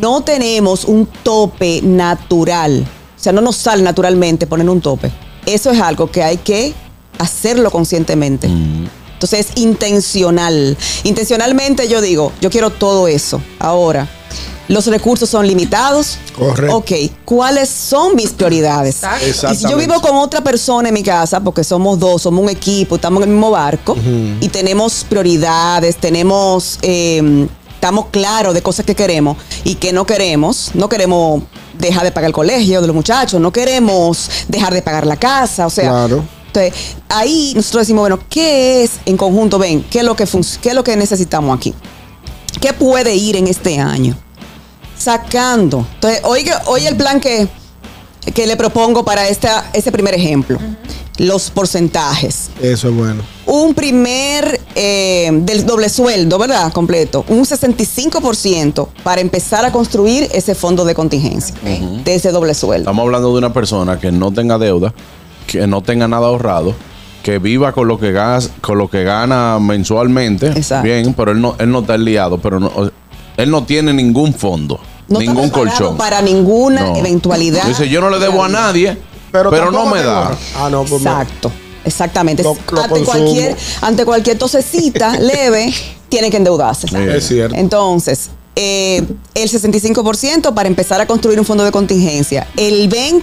No 0.00 0.22
tenemos 0.22 0.84
un 0.84 1.06
tope 1.22 1.80
natural. 1.82 2.86
O 3.16 3.22
sea, 3.24 3.32
no 3.32 3.40
nos 3.40 3.56
sale 3.56 3.82
naturalmente 3.82 4.46
poner 4.46 4.68
un 4.68 4.80
tope. 4.80 5.10
Eso 5.46 5.70
es 5.70 5.80
algo 5.80 6.10
que 6.10 6.22
hay 6.22 6.36
que 6.38 6.74
hacerlo 7.18 7.70
conscientemente. 7.70 8.46
Entonces 8.46 9.46
es 9.50 9.56
intencional. 9.56 10.76
Intencionalmente 11.04 11.88
yo 11.88 12.00
digo, 12.00 12.32
yo 12.40 12.50
quiero 12.50 12.70
todo 12.70 13.08
eso. 13.08 13.40
Ahora, 13.58 14.08
los 14.68 14.86
recursos 14.86 15.28
son 15.28 15.46
limitados. 15.46 16.18
Correcto. 16.36 16.76
Ok, 16.76 16.92
¿cuáles 17.24 17.68
son 17.68 18.16
mis 18.16 18.30
prioridades? 18.30 18.96
Exacto. 18.96 19.52
Y 19.52 19.56
si 19.56 19.68
yo 19.68 19.76
vivo 19.76 20.00
con 20.00 20.16
otra 20.16 20.42
persona 20.42 20.88
en 20.88 20.94
mi 20.94 21.02
casa, 21.02 21.40
porque 21.40 21.62
somos 21.62 21.98
dos, 21.98 22.22
somos 22.22 22.42
un 22.42 22.50
equipo, 22.50 22.96
estamos 22.96 23.22
en 23.22 23.28
el 23.28 23.34
mismo 23.34 23.50
barco 23.50 23.96
y 24.40 24.48
tenemos 24.48 25.04
prioridades, 25.08 25.96
tenemos, 25.96 26.78
eh, 26.82 27.46
estamos 27.74 28.06
claros 28.10 28.54
de 28.54 28.62
cosas 28.62 28.86
que 28.86 28.94
queremos 28.94 29.36
y 29.64 29.76
que 29.76 29.92
no 29.92 30.06
queremos. 30.06 30.70
No 30.74 30.88
queremos 30.88 31.42
dejar 31.78 32.04
de 32.04 32.12
pagar 32.12 32.28
el 32.28 32.34
colegio 32.34 32.80
de 32.80 32.86
los 32.86 32.94
muchachos, 32.96 33.40
no 33.40 33.52
queremos 33.52 34.28
dejar 34.48 34.72
de 34.74 34.82
pagar 34.82 35.06
la 35.06 35.16
casa, 35.16 35.66
o 35.66 35.70
sea, 35.70 35.90
Claro. 35.90 36.24
entonces, 36.46 36.72
ahí 37.08 37.52
nosotros 37.56 37.82
decimos, 37.82 38.02
bueno, 38.02 38.18
¿qué 38.28 38.84
es 38.84 38.92
en 39.06 39.16
conjunto? 39.16 39.58
Ven, 39.58 39.82
¿qué 39.90 39.98
es 40.00 40.04
lo 40.04 40.14
que, 40.16 40.24
qué 40.62 40.68
es 40.70 40.74
lo 40.74 40.84
que 40.84 40.96
necesitamos 40.96 41.56
aquí? 41.56 41.74
¿Qué 42.60 42.72
puede 42.72 43.14
ir 43.14 43.36
en 43.36 43.46
este 43.48 43.78
año? 43.78 44.16
Sacando. 44.96 45.86
Entonces, 45.94 46.20
oye, 46.24 46.52
oye 46.66 46.88
el 46.88 46.96
plan 46.96 47.20
que, 47.20 47.48
que 48.32 48.46
le 48.46 48.56
propongo 48.56 49.04
para 49.04 49.28
esta, 49.28 49.68
este 49.72 49.90
primer 49.92 50.14
ejemplo. 50.14 50.58
Los 51.16 51.50
porcentajes. 51.50 52.50
Eso 52.60 52.88
es 52.88 52.94
bueno. 52.94 53.22
Un 53.46 53.74
primer 53.74 54.60
eh, 54.74 55.30
del 55.32 55.64
doble 55.66 55.88
sueldo, 55.88 56.38
¿verdad? 56.38 56.72
Completo. 56.72 57.24
Un 57.28 57.44
65% 57.44 58.88
para 59.02 59.20
empezar 59.20 59.64
a 59.64 59.72
construir 59.72 60.28
ese 60.32 60.54
fondo 60.54 60.84
de 60.84 60.94
contingencia 60.94 61.54
de 62.04 62.14
ese 62.14 62.30
doble 62.32 62.54
sueldo. 62.54 62.82
Estamos 62.90 63.04
hablando 63.04 63.32
de 63.32 63.38
una 63.38 63.52
persona 63.52 63.98
que 63.98 64.10
no 64.12 64.32
tenga 64.32 64.58
deuda, 64.58 64.92
que 65.46 65.66
no 65.66 65.82
tenga 65.82 66.08
nada 66.08 66.26
ahorrado, 66.26 66.74
que 67.22 67.38
viva 67.38 67.72
con 67.72 67.88
lo 67.88 67.98
que 67.98 68.12
gana, 68.12 68.38
con 68.60 68.78
lo 68.78 68.88
que 68.88 69.04
gana 69.04 69.58
mensualmente. 69.60 70.48
Exacto. 70.48 70.84
Bien, 70.84 71.14
pero 71.14 71.32
él 71.32 71.40
no, 71.40 71.54
él 71.58 71.70
no 71.70 71.80
está 71.80 71.96
liado, 71.96 72.38
pero 72.38 72.60
no, 72.60 72.70
él 73.36 73.50
no 73.50 73.64
tiene 73.64 73.92
ningún 73.92 74.34
fondo, 74.34 74.78
No 75.08 75.18
ningún 75.20 75.50
colchón. 75.50 75.96
para 75.96 76.20
ninguna 76.20 76.82
No. 76.82 76.96
eventualidad. 76.96 77.64
Dice, 77.66 77.88
yo 77.88 78.00
no 78.00 78.10
le 78.10 78.18
debo 78.18 78.44
a 78.44 78.48
nadie, 78.48 78.96
Pero, 79.32 79.50
pero, 79.50 79.70
no 79.70 79.86
me 79.86 80.02
da. 80.02 80.30
Ah, 80.56 80.68
no, 80.70 80.84
pues 80.84 81.02
me- 81.02 81.10
Exacto, 81.10 81.50
exactamente. 81.84 82.42
Lo- 82.42 82.56
lo 82.70 82.80
ante, 82.82 82.88
consumo. 82.94 83.04
cualquier, 83.06 83.56
ante 83.80 84.04
cualquier 84.04 84.38
tosecita 84.38 85.16
leve, 85.18 85.72
tiene 86.08 86.30
que 86.30 86.36
endeudarse. 86.36 86.88
Sí. 86.88 86.96
Es 86.96 87.26
cierto. 87.28 87.54
Entonces, 87.56 88.30
eh, 88.56 89.02
el 89.34 89.50
65% 89.50 90.54
para 90.54 90.68
empezar 90.68 91.00
a 91.00 91.06
construir 91.06 91.38
un 91.38 91.44
fondo 91.44 91.64
de 91.64 91.72
contingencia. 91.72 92.46
El 92.56 92.88
20% 92.88 93.22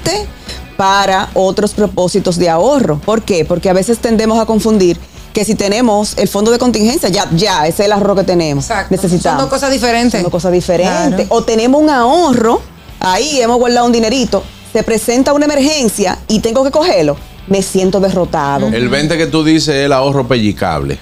para 0.78 1.30
otros 1.36 1.72
propósitos 1.74 2.38
de 2.38 2.50
ahorro. 2.50 2.98
¿Por 3.00 3.22
qué? 3.22 3.46
Porque 3.46 3.70
a 3.70 3.74
veces 3.74 4.00
tendemos 4.00 4.40
a 4.40 4.46
confundir 4.46 4.98
que 5.32 5.46
si 5.46 5.56
tenemos 5.56 6.18
el 6.18 6.28
fondo 6.28 6.52
de 6.52 6.58
contingencia, 6.58 7.08
ya, 7.10 7.30
ya, 7.36 7.68
ese 7.68 7.84
es 7.84 7.86
el 7.86 7.92
ahorro 7.92 8.16
que 8.16 8.24
tenemos. 8.24 8.66
Exacto. 8.66 8.88
Necesitamos. 8.96 9.42
Son 9.42 9.50
dos 9.50 9.60
cosas 9.60 9.72
diferentes. 9.72 10.14
Son 10.14 10.24
dos 10.24 10.32
cosas 10.32 10.52
diferentes. 10.52 11.28
Claro. 11.28 11.28
O 11.30 11.44
tenemos 11.44 11.82
un 11.82 11.90
ahorro, 11.90 12.62
ahí 13.00 13.40
hemos 13.42 13.58
guardado 13.60 13.86
un 13.86 13.92
dinerito, 13.92 14.44
se 14.74 14.84
presenta 14.84 15.34
una 15.34 15.46
emergencia 15.46 16.18
y 16.28 16.40
tengo 16.40 16.64
que 16.64 16.72
cogerlo, 16.72 17.16
me 17.48 17.62
siento 17.62 18.00
derrotado. 18.00 18.68
El 18.68 18.90
20 18.90 19.18
que 19.18 19.28
tú 19.28 19.44
dices 19.44 19.70
es 19.76 19.86
el 19.86 19.94
ahorro 19.94 20.28
pellicable. 20.28 20.98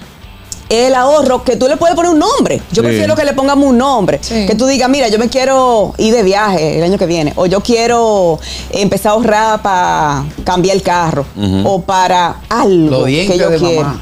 El 0.68 0.94
ahorro 0.94 1.42
que 1.42 1.56
tú 1.56 1.66
le 1.66 1.76
puedes 1.76 1.96
poner 1.96 2.12
un 2.12 2.18
nombre. 2.20 2.58
Yo 2.70 2.82
Sí. 2.82 2.88
prefiero 2.88 3.16
que 3.16 3.24
le 3.24 3.32
pongamos 3.32 3.68
un 3.68 3.76
nombre. 3.78 4.20
Sí. 4.22 4.46
Que 4.46 4.54
tú 4.54 4.66
digas, 4.66 4.88
mira, 4.88 5.08
yo 5.08 5.18
me 5.18 5.28
quiero 5.28 5.94
ir 5.98 6.14
de 6.14 6.22
viaje 6.22 6.78
el 6.78 6.84
año 6.84 6.96
que 6.96 7.06
viene. 7.06 7.32
O 7.34 7.46
yo 7.46 7.60
quiero 7.60 8.38
empezar 8.70 9.10
a 9.10 9.14
ahorrar 9.16 9.62
para 9.62 10.24
cambiar 10.44 10.76
el 10.76 10.82
carro. 10.82 11.24
O 11.64 11.82
para 11.82 12.36
algo 12.48 13.04
que 13.04 13.36
yo 13.36 13.50
de 13.50 13.58
quiero. 13.58 13.82
mamá. 13.82 14.00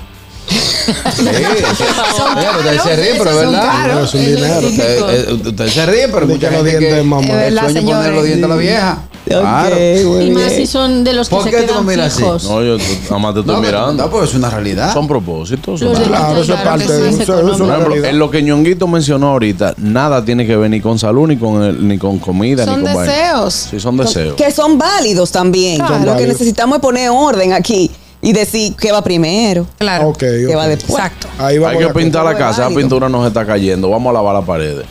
Sí. 0.49 1.25
Son 2.17 2.35
caros, 2.35 2.57
Ustedes 2.59 2.83
se 2.83 2.97
ríen, 2.97 3.15
pero 3.19 3.31
es 3.31 3.37
verdad. 3.51 4.03
Es 4.05 4.15
un 4.15 4.25
dinero. 4.25 4.59
Ustedes 4.69 5.29
eh, 5.29 5.33
ustedes 5.33 5.73
se 5.73 5.87
ríen, 5.87 6.11
pero 6.13 6.27
que 6.39 6.51
los 6.51 6.65
dientes 6.65 7.05
mamá. 7.05 7.27
Es 7.27 7.35
verdad, 7.35 7.71
sueña 7.71 7.97
poner 7.97 8.13
los 8.13 8.25
dientes 8.25 8.45
a 8.45 8.49
la 8.49 8.57
vieja. 8.57 8.99
Claro. 9.29 9.77
muy 9.77 10.25
Y 10.25 10.31
más 10.31 10.47
bien. 10.47 10.57
si 10.57 10.67
son 10.67 11.05
de 11.05 11.13
los 11.13 11.29
que 11.29 11.35
¿Por 11.37 11.45
se 11.45 11.51
qué 11.51 11.57
tú 11.63 11.67
quedan 11.69 11.87
me 11.87 11.93
miras 11.95 12.13
así? 12.15 12.23
fijos. 12.23 12.45
No, 12.45 12.63
yo 12.63 12.77
nada 12.79 13.19
más 13.19 13.35
te 13.35 13.41
estoy 13.41 13.55
No, 13.57 13.61
mirando. 13.63 14.05
No, 14.05 14.11
pues 14.11 14.31
es 14.31 14.35
una 14.37 14.51
realidad. 14.51 14.93
Son 14.93 15.07
propósitos. 15.09 15.81
son 15.81 15.89
Los 15.91 15.99
de. 15.99 16.05
Claro, 16.07 16.33
eso 16.33 16.41
es 16.41 16.47
Claro 16.47 16.65
parte 16.71 16.87
que 16.87 16.93
de 16.93 16.99
sí, 16.99 17.09
eso, 17.09 17.09
es 17.09 17.21
eso 17.21 17.23
es 17.23 17.29
económico. 17.39 17.57
Por 17.59 17.67
una 17.67 17.75
ejemplo, 17.75 17.89
realidad. 17.95 18.11
en 18.11 18.19
lo 18.19 18.31
que 18.31 18.43
Ñonguito 18.43 18.87
mencionó 18.89 19.29
ahorita, 19.29 19.75
nada 19.79 20.25
tiene 20.25 20.47
que 20.47 20.57
ver 20.57 20.71
ni 20.71 20.81
con 20.81 20.99
salud, 20.99 21.29
ni 21.29 21.37
con, 21.37 21.63
el- 21.63 21.87
ni 21.87 21.99
con 21.99 22.19
comida, 22.19 22.65
Son 22.65 22.81
ni 22.81 22.85
con 22.87 22.95
vaina. 22.95 23.13
deseos. 23.13 23.55
Sí, 23.71 23.81
son 23.81 23.97
deseos. 23.97 24.35
Que 24.35 24.51
son 24.51 24.79
válidos 24.79 25.31
también. 25.33 25.79
Claro. 25.79 25.95
Lo 25.97 26.01
que 26.01 26.11
válidos. 26.11 26.33
necesitamos 26.33 26.77
es 26.79 26.83
poner 26.83 27.11
orden 27.11 27.53
aquí 27.53 27.91
y 28.21 28.33
decir 28.33 28.75
qué 28.81 28.91
va 28.93 29.03
primero, 29.03 29.67
Claro. 29.79 30.09
Ok, 30.09 30.19
qué 30.19 30.47
ok. 30.49 30.57
va 30.57 30.67
después. 30.69 30.99
Exacto. 30.99 31.29
Ahí 31.39 31.59
vamos 31.59 31.73
Hay 31.73 31.79
que 31.79 31.85
acuerdo. 31.85 32.01
pintar 32.07 32.25
la 32.25 32.35
casa, 32.37 32.61
la 32.61 32.65
válido. 32.65 32.81
pintura 32.81 33.09
nos 33.09 33.27
está 33.27 33.45
cayendo. 33.47 33.91
Vamos 33.91 34.11
a 34.11 34.15
lavar 34.15 34.35
las 34.35 34.45
paredes. 34.45 34.85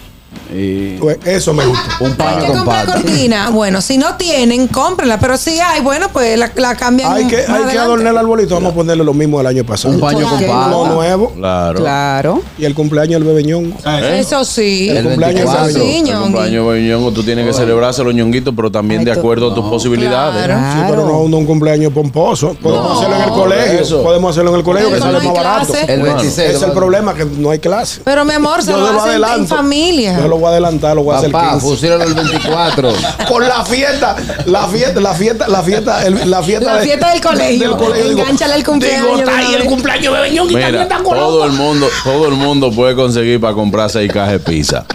Y 0.53 0.97
Pues 0.97 1.17
Eso 1.25 1.53
me 1.53 1.65
gusta. 1.65 1.97
un 1.99 2.07
Hay 2.07 2.13
pan 2.13 2.39
que 2.39 2.45
con 2.47 2.57
comprar 2.57 2.85
pata. 2.85 3.01
cortina. 3.01 3.49
Bueno, 3.49 3.81
si 3.81 3.97
no 3.97 4.15
tienen, 4.15 4.67
cómprenla. 4.67 5.19
Pero 5.19 5.37
si 5.37 5.59
hay, 5.59 5.81
bueno, 5.81 6.07
pues 6.11 6.37
la, 6.37 6.51
la 6.55 6.75
cambian. 6.75 7.11
Hay 7.11 7.27
que, 7.27 7.37
más 7.37 7.41
hay 7.41 7.45
que 7.47 7.51
adelante. 7.53 7.79
adornar 7.79 8.11
el 8.13 8.17
arbolito. 8.17 8.55
Vamos 8.55 8.71
a 8.71 8.75
ponerle 8.75 9.03
lo 9.03 9.13
mismo 9.13 9.37
del 9.39 9.47
año 9.47 9.63
pasado. 9.65 9.93
Un 9.93 9.99
paño 9.99 10.27
con 10.29 10.37
Ok. 10.43 10.47
pata. 10.47 10.69
Lo 10.69 10.87
nuevo. 10.87 11.31
Claro. 11.31 11.79
Claro. 11.79 12.41
Y 12.57 12.65
el 12.65 12.73
cumpleaños 12.75 13.19
del 13.19 13.27
bebeñón. 13.27 13.73
Eso 13.85 14.45
sí. 14.45 14.89
El 14.89 15.03
cumpleaños 15.05 15.51
del 15.51 15.73
sí, 15.73 15.79
bebeñón. 15.79 15.97
El 15.97 16.03
ñongui. 16.13 16.23
cumpleaños 16.33 16.73
de 16.73 16.81
Ñongo, 16.87 17.11
tú 17.11 17.23
tienes 17.23 17.45
que 17.45 17.53
celebrarse 17.53 18.03
los 18.03 18.13
ñonguitos, 18.13 18.53
pero 18.55 18.71
también 18.71 18.99
Ay, 18.99 19.05
de 19.05 19.13
tú- 19.13 19.19
acuerdo 19.19 19.51
a 19.51 19.55
tus 19.55 19.65
posibilidades. 19.65 20.45
Claro. 20.45 20.71
Sí, 20.73 20.79
pero 20.89 21.05
no 21.05 21.19
un, 21.21 21.33
un 21.33 21.45
cumpleaños 21.45 21.91
pomposo. 21.91 22.55
Podemos 22.61 22.87
No, 22.89 22.97
hacerlo 22.99 23.15
en 23.17 23.21
el 23.23 23.29
colegio. 23.29 23.79
eso. 23.81 24.03
Podemos 24.03 24.31
hacerlo 24.31 24.51
en 24.51 24.57
el 24.57 24.63
colegio 24.63 24.89
que 24.89 24.93
Pero 24.95 25.05
sale 25.05 25.13
no 25.17 25.19
hay 25.21 25.27
más 25.27 25.35
barato. 25.43 25.73
clase. 25.73 25.93
El 25.93 25.99
Bueno. 25.99 26.15
26. 26.15 26.47
Ese 26.49 26.57
es 26.57 26.63
el 26.63 26.71
problema, 26.71 27.13
que 27.13 27.25
no 27.25 27.49
hay 27.51 27.59
clase. 27.59 28.01
Pero 28.03 28.23
mi 28.25 28.33
amor, 28.33 28.61
se 28.63 28.71
Yo 28.71 28.77
lo 28.77 28.83
lo 28.93 28.99
hacen 29.01 29.15
en 29.15 29.23
adelanto. 29.23 29.55
familia. 29.55 30.19
Yo 30.21 30.27
lo 30.27 30.36
voy 30.37 30.47
a 30.47 30.49
adelantar, 30.51 30.95
lo 30.95 31.03
voy 31.03 31.15
a 31.15 31.17
hacer 31.19 31.31
Papá, 31.31 31.51
15. 31.53 31.67
fusílalo 31.67 32.03
el 32.03 32.13
24. 32.13 32.93
Con 33.27 33.47
la 33.47 33.65
fiesta, 33.65 34.15
la 34.45 34.67
fiesta, 34.67 34.99
la 35.01 35.13
fiesta, 35.13 35.47
la 35.47 35.61
fiesta, 35.63 36.05
el- 36.05 36.29
la 36.29 36.41
fiesta, 36.43 36.73
La 36.73 36.79
de- 36.79 36.85
fiesta 36.85 37.11
del 37.11 37.21
colegio. 37.21 37.69
digo, 37.75 38.21
Engánchale 38.21 38.55
el 38.55 38.63
cumpleaños 38.63 39.03
Digo, 39.05 39.17
está 39.19 39.37
ahí 39.37 39.53
el 39.55 39.65
cumpleaños 39.65 40.13
de 40.15 40.21
Beñón 40.21 40.45
y 40.49 40.53
también 40.53 40.71
Mira, 40.71 40.83
está 40.83 40.97
todo 40.97 41.03
colado. 41.05 41.45
el 41.45 41.51
mundo, 41.51 41.87
todo 42.03 42.27
el 42.27 42.33
mundo 42.35 42.71
puede 42.71 42.95
conseguir 42.95 43.39
para 43.39 43.53
comprar 43.53 43.89
seis 43.89 44.11
cajas 44.11 44.31
de 44.33 44.39
pizza. 44.39 44.85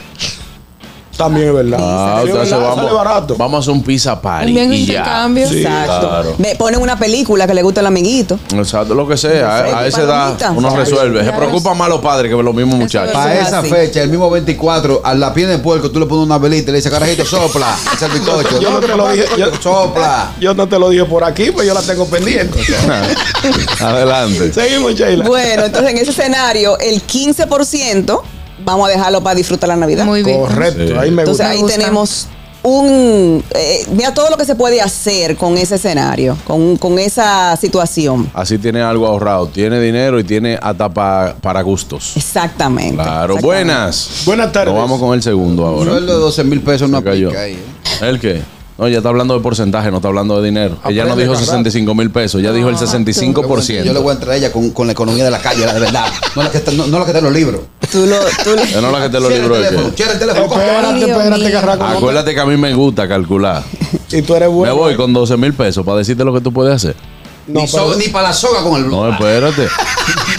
También 1.17 1.49
es 1.49 1.55
verdad. 1.55 1.79
Ah, 1.81 2.21
Sí, 2.25 2.33
verdad, 2.33 2.59
vamos, 2.61 2.77
sale 2.77 2.93
barato. 2.93 3.37
vamos 3.37 3.57
a 3.57 3.61
hacer 3.61 3.73
un 3.75 3.83
pizza 3.83 4.21
party 4.21 4.49
Un 4.49 4.55
bien 4.55 4.73
y 4.73 4.87
ya. 4.87 5.29
Sí. 5.49 5.63
Exacto. 5.63 6.09
Claro. 6.09 6.35
Me 6.39 6.57
ponen 6.57 6.81
una 6.81 6.99
película 6.99 7.47
que 7.47 7.55
le 7.55 7.63
gusta 7.63 7.81
al 7.81 7.87
amiguito. 7.87 8.39
Exacto, 8.55 8.95
lo 8.95 9.07
que 9.07 9.17
sea. 9.17 9.49
A, 9.57 9.79
a 9.81 9.87
esa 9.87 10.03
edad 10.03 10.35
uno 10.57 10.75
resuelve. 10.75 11.25
Se 11.25 11.33
preocupan 11.33 11.77
más 11.77 11.89
los 11.89 12.01
padres 12.01 12.35
que 12.35 12.43
los 12.43 12.55
mismos 12.55 12.77
muchachos. 12.77 13.13
Para 13.13 13.35
es 13.41 13.47
esa 13.49 13.59
así. 13.61 13.69
fecha, 13.69 14.03
el 14.03 14.09
mismo 14.11 14.31
24, 14.31 15.03
a 15.05 15.15
la 15.15 15.33
piel 15.35 15.49
de 15.49 15.59
puerco, 15.59 15.91
tú 15.91 16.01
le 16.01 16.07
pones 16.07 16.25
una 16.25 16.39
velita 16.39 16.71
y 16.71 16.73
le 16.73 16.79
dices, 16.79 16.91
carajito, 16.93 17.25
sopla. 17.25 17.77
Es 17.95 18.03
el 18.03 18.11
bizcocho. 18.13 18.61
Yo 18.61 18.71
no 18.71 18.81
te 18.81 18.89
lo 18.97 19.09
dije, 19.11 19.25
yo- 19.39 19.53
Sopla. 19.63 20.33
Yo 20.41 20.55
no 20.55 20.67
te 20.69 20.79
lo 20.79 20.89
dije 20.91 21.05
por 21.05 21.25
aquí, 21.25 21.45
pero 21.53 21.63
yo 21.65 21.75
la 21.75 21.83
tengo 21.83 22.07
pendiente. 22.07 22.59
Adelante. 23.81 24.53
Seguimos, 24.53 24.95
Sheila. 24.95 25.25
Bueno, 25.27 25.65
entonces 25.65 25.91
en 25.91 25.99
ese 25.99 26.11
escenario, 26.11 26.79
el 26.79 27.03
15% 27.07 28.21
vamos 28.65 28.89
a 28.89 28.91
dejarlo 28.93 29.23
para 29.23 29.35
disfrutar 29.35 29.69
la 29.69 29.77
Navidad. 29.77 30.05
Muy 30.05 30.23
bien. 30.23 30.41
Correcto, 30.41 30.87
Sí. 30.87 30.93
ahí 30.99 31.11
me 31.11 31.23
Entonces 31.23 31.27
gusta. 31.47 31.49
ahí 31.51 31.59
gusta. 31.61 31.77
tenemos 31.79 32.29
un... 32.65 33.43
eh, 33.55 33.87
mira 33.93 34.15
todo 34.15 34.31
lo 34.31 34.37
que 34.37 34.45
se 34.45 34.55
puede 34.55 34.81
hacer 34.81 35.37
con 35.37 35.59
ese 35.59 35.75
escenario, 35.77 36.37
con, 36.47 36.77
con 36.77 36.99
esa 36.99 37.57
situación. 37.57 38.31
Así 38.35 38.57
tiene 38.59 38.81
algo 38.83 39.07
ahorrado. 39.07 39.49
Tiene 39.49 39.81
dinero 39.81 40.21
y 40.21 40.25
tiene 40.25 40.59
hasta 40.63 40.89
pa- 40.89 41.35
para 41.41 41.61
gustos. 41.63 42.13
Exactamente. 42.17 42.95
Claro. 42.95 43.35
exactamente. 43.35 43.45
Buenas. 43.47 44.09
Buenas 44.25 44.53
tardes. 44.53 44.73
Nos 44.75 44.83
vamos 44.83 45.01
con 45.01 45.15
el 45.15 45.23
segundo 45.23 45.63
Un 45.65 45.69
ahora. 45.79 45.91
sueldo 45.91 46.13
de 46.15 46.19
12 46.21 46.45
mil 46.45 46.61
pesos 46.61 46.89
no 46.89 46.99
aplica 46.99 47.41
ahí. 47.41 47.55
¿eh? 47.55 47.59
¿El 48.01 48.21
qué? 48.21 48.43
No, 48.83 48.89
ya 48.89 48.97
está 48.97 49.11
hablando 49.11 49.35
de 49.35 49.41
porcentaje, 49.41 49.93
no 49.93 49.99
está 49.99 50.09
hablando 50.09 50.41
de 50.43 50.49
dinero. 50.49 50.77
Ella 50.89 51.05
no 51.05 51.15
dijo 51.15 51.35
carajo. 51.35 51.47
65 51.47 51.95
mil 51.95 52.11
pesos, 52.11 52.43
ya 52.43 52.53
dijo 52.53 52.69
el 52.69 52.75
65%. 52.75 53.85
Yo 53.85 53.93
le 53.93 54.01
voy 54.01 54.11
a 54.11 54.15
entrar 54.15 54.33
a 54.33 54.37
ella 54.37 54.51
con, 54.51 54.71
con 54.71 54.89
la 54.89 54.93
economía 54.93 55.23
de 55.25 55.31
la 55.31 55.39
calle, 55.39 55.65
la 55.65 55.73
de 55.73 55.79
verdad. 55.79 56.07
No 56.35 56.43
la 56.43 56.51
que 56.51 56.59
está, 56.59 56.73
no, 56.73 56.89
no 56.89 56.99
la 56.99 57.05
que 57.05 57.11
está 57.13 57.19
en 57.21 57.25
los 57.27 57.33
libros. 57.33 57.61
Tú 57.93 58.07
lo, 58.07 58.17
tú 58.43 58.51
lo- 58.57 58.81
no 58.81 58.91
la 58.91 59.03
que 59.05 59.09
te 59.11 59.21
lo 59.21 59.29
Cierra 59.29 59.41
libro 59.43 59.57
el 59.57 59.63
teléfono, 59.63 59.89
el 60.11 60.19
teléfono. 60.19 60.47
Espérate, 60.57 61.05
espérate. 61.13 61.53
Carraco. 61.53 61.85
Acuérdate 61.85 62.35
que 62.35 62.41
a 62.41 62.47
mí 62.47 62.57
me 62.57 62.75
gusta 62.75 63.07
calcular. 63.07 63.63
Y 64.11 64.23
tú 64.23 64.35
eres 64.35 64.49
bueno. 64.49 64.75
Me 64.75 64.81
voy 64.81 64.97
con 64.97 65.13
12 65.13 65.37
mil 65.37 65.53
pesos 65.55 65.87
para 65.87 65.99
decirte 65.99 66.25
lo 66.25 66.35
que 66.35 66.41
tú 66.41 66.53
puedes 66.53 66.75
hacer. 66.75 66.97
No, 67.47 67.61
ni, 67.63 67.67
pero- 67.67 67.93
so- 67.93 67.99
ni 67.99 68.09
para 68.09 68.29
la 68.29 68.35
soga 68.35 68.63
con 68.63 68.77
el 68.77 68.83
No, 68.89 69.03
blog. 69.03 69.13
espérate. 69.15 69.69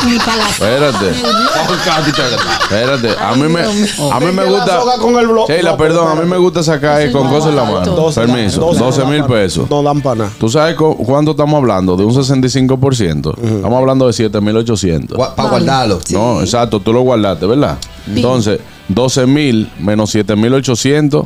Ni 0.06 0.18
para 0.20 0.36
la 0.38 0.50
Espérate. 0.50 1.10
Espérate. 2.64 3.10
A 3.24 3.36
mí 3.36 3.44
me, 3.48 3.62
a 3.62 4.20
mí 4.20 4.26
me 4.34 4.44
la 4.44 4.50
gusta. 4.52 4.80
soga 4.82 4.98
con 4.98 5.18
el 5.18 5.28
blog. 5.28 5.48
Sheila, 5.50 5.72
No, 5.72 5.78
perdón, 5.78 6.18
a 6.18 6.22
mí 6.22 6.30
me 6.30 6.38
gusta 6.38 6.62
sacar 6.64 7.02
eh, 7.02 7.12
con 7.12 7.30
cosas 7.30 7.50
en 7.50 7.56
la 7.56 7.64
mano. 7.64 7.86
12, 7.96 8.22
Permiso. 8.22 8.60
12 8.74 9.06
mil 9.06 9.24
pesos. 9.26 9.70
No 9.70 9.82
dan 9.84 10.02
para 10.02 10.16
nada. 10.16 10.32
¿Tú 10.40 10.50
sabes 10.50 10.76
cu- 10.76 10.98
cuánto 10.98 11.32
estamos 11.32 11.56
hablando? 11.58 11.96
De 11.96 12.04
un 12.04 12.14
65%. 12.14 13.34
Estamos 13.56 13.78
hablando 13.80 14.08
de 14.08 14.14
7,800. 14.14 15.18
Para 15.36 15.50
guardarlo. 15.50 16.00
No, 16.12 16.42
exacto, 16.42 16.80
tú 16.80 16.92
lo 16.94 17.02
guardaste, 17.02 17.46
¿verdad? 17.46 17.78
Entonces, 18.08 18.60
12 18.90 19.26
mil 19.26 19.72
menos 19.80 20.10
7,800, 20.12 21.26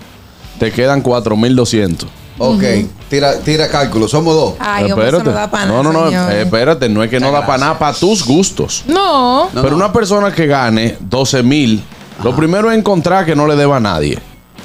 te 0.59 0.71
quedan 0.71 1.01
4,200. 1.01 2.07
Ok, 2.39 2.63
tira, 3.09 3.39
tira 3.39 3.67
cálculo. 3.67 4.07
Somos 4.07 4.35
dos. 4.35 4.53
Ay, 4.59 4.91
hombre, 4.91 5.07
eso 5.09 5.23
no 5.23 5.31
da 5.31 5.49
para 5.49 5.65
no, 5.65 5.81
nada. 5.83 5.93
no, 5.93 6.11
no, 6.11 6.29
espérate, 6.29 6.87
no 6.89 7.03
es 7.03 7.09
que 7.09 7.19
no 7.19 7.31
da 7.31 7.45
para 7.45 7.57
nada, 7.57 7.79
para 7.79 7.97
tus 7.97 8.23
gustos. 8.25 8.83
No. 8.87 9.45
No, 9.45 9.61
Pero 9.61 9.71
no. 9.71 9.75
una 9.77 9.91
persona 9.93 10.31
que 10.31 10.45
gane 10.47 10.97
12 10.99 11.41
mil, 11.43 11.83
lo 12.23 12.35
primero 12.35 12.71
es 12.71 12.77
encontrar 12.77 13.25
que 13.25 13.35
no 13.35 13.47
le 13.47 13.55
deba 13.55 13.77
a 13.77 13.79
nadie. 13.79 14.19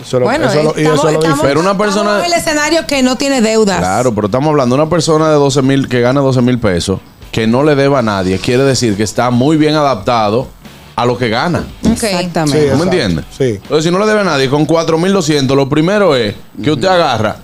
Eso 0.04 0.18
Bueno, 0.20 0.48
eso 0.48 0.62
lo- 0.62 0.74
y 0.76 0.82
estamos, 0.82 0.98
eso 0.98 1.02
lo 1.04 1.10
estamos- 1.10 1.36
dice. 1.38 1.48
Pero 1.48 1.60
una 1.60 1.78
persona- 1.78 2.18
en 2.18 2.24
el 2.26 2.32
escenario 2.32 2.86
que 2.86 3.02
no 3.02 3.16
tiene 3.16 3.40
deudas. 3.40 3.78
Claro, 3.78 4.12
pero 4.14 4.26
estamos 4.26 4.50
hablando 4.50 4.76
de 4.76 4.82
una 4.82 4.90
persona 4.90 5.28
de 5.28 5.34
12 5.34 5.62
mil 5.62 5.88
que 5.88 6.00
gana 6.00 6.20
12 6.20 6.42
mil 6.42 6.58
pesos, 6.58 6.98
que 7.30 7.46
no 7.46 7.62
le 7.62 7.74
deba 7.76 8.00
a 8.00 8.02
nadie, 8.02 8.38
quiere 8.38 8.64
decir 8.64 8.96
que 8.96 9.04
está 9.04 9.30
muy 9.30 9.56
bien 9.56 9.74
adaptado 9.76 10.48
a 10.96 11.06
lo 11.06 11.16
que 11.16 11.28
gana. 11.28 11.64
Exactamente. 11.90 12.58
Sí, 12.58 12.66
¿Tú 12.70 12.76
me 12.78 12.84
exacto. 12.84 12.84
entiendes? 12.84 13.24
Sí. 13.36 13.44
Entonces, 13.62 13.84
si 13.84 13.90
no 13.90 13.98
le 14.00 14.06
debe 14.06 14.20
a 14.20 14.24
nadie, 14.24 14.50
con 14.50 14.66
4.200, 14.66 15.56
lo 15.56 15.68
primero 15.68 16.16
es 16.16 16.34
que 16.62 16.70
usted 16.72 16.88
agarra, 16.88 17.36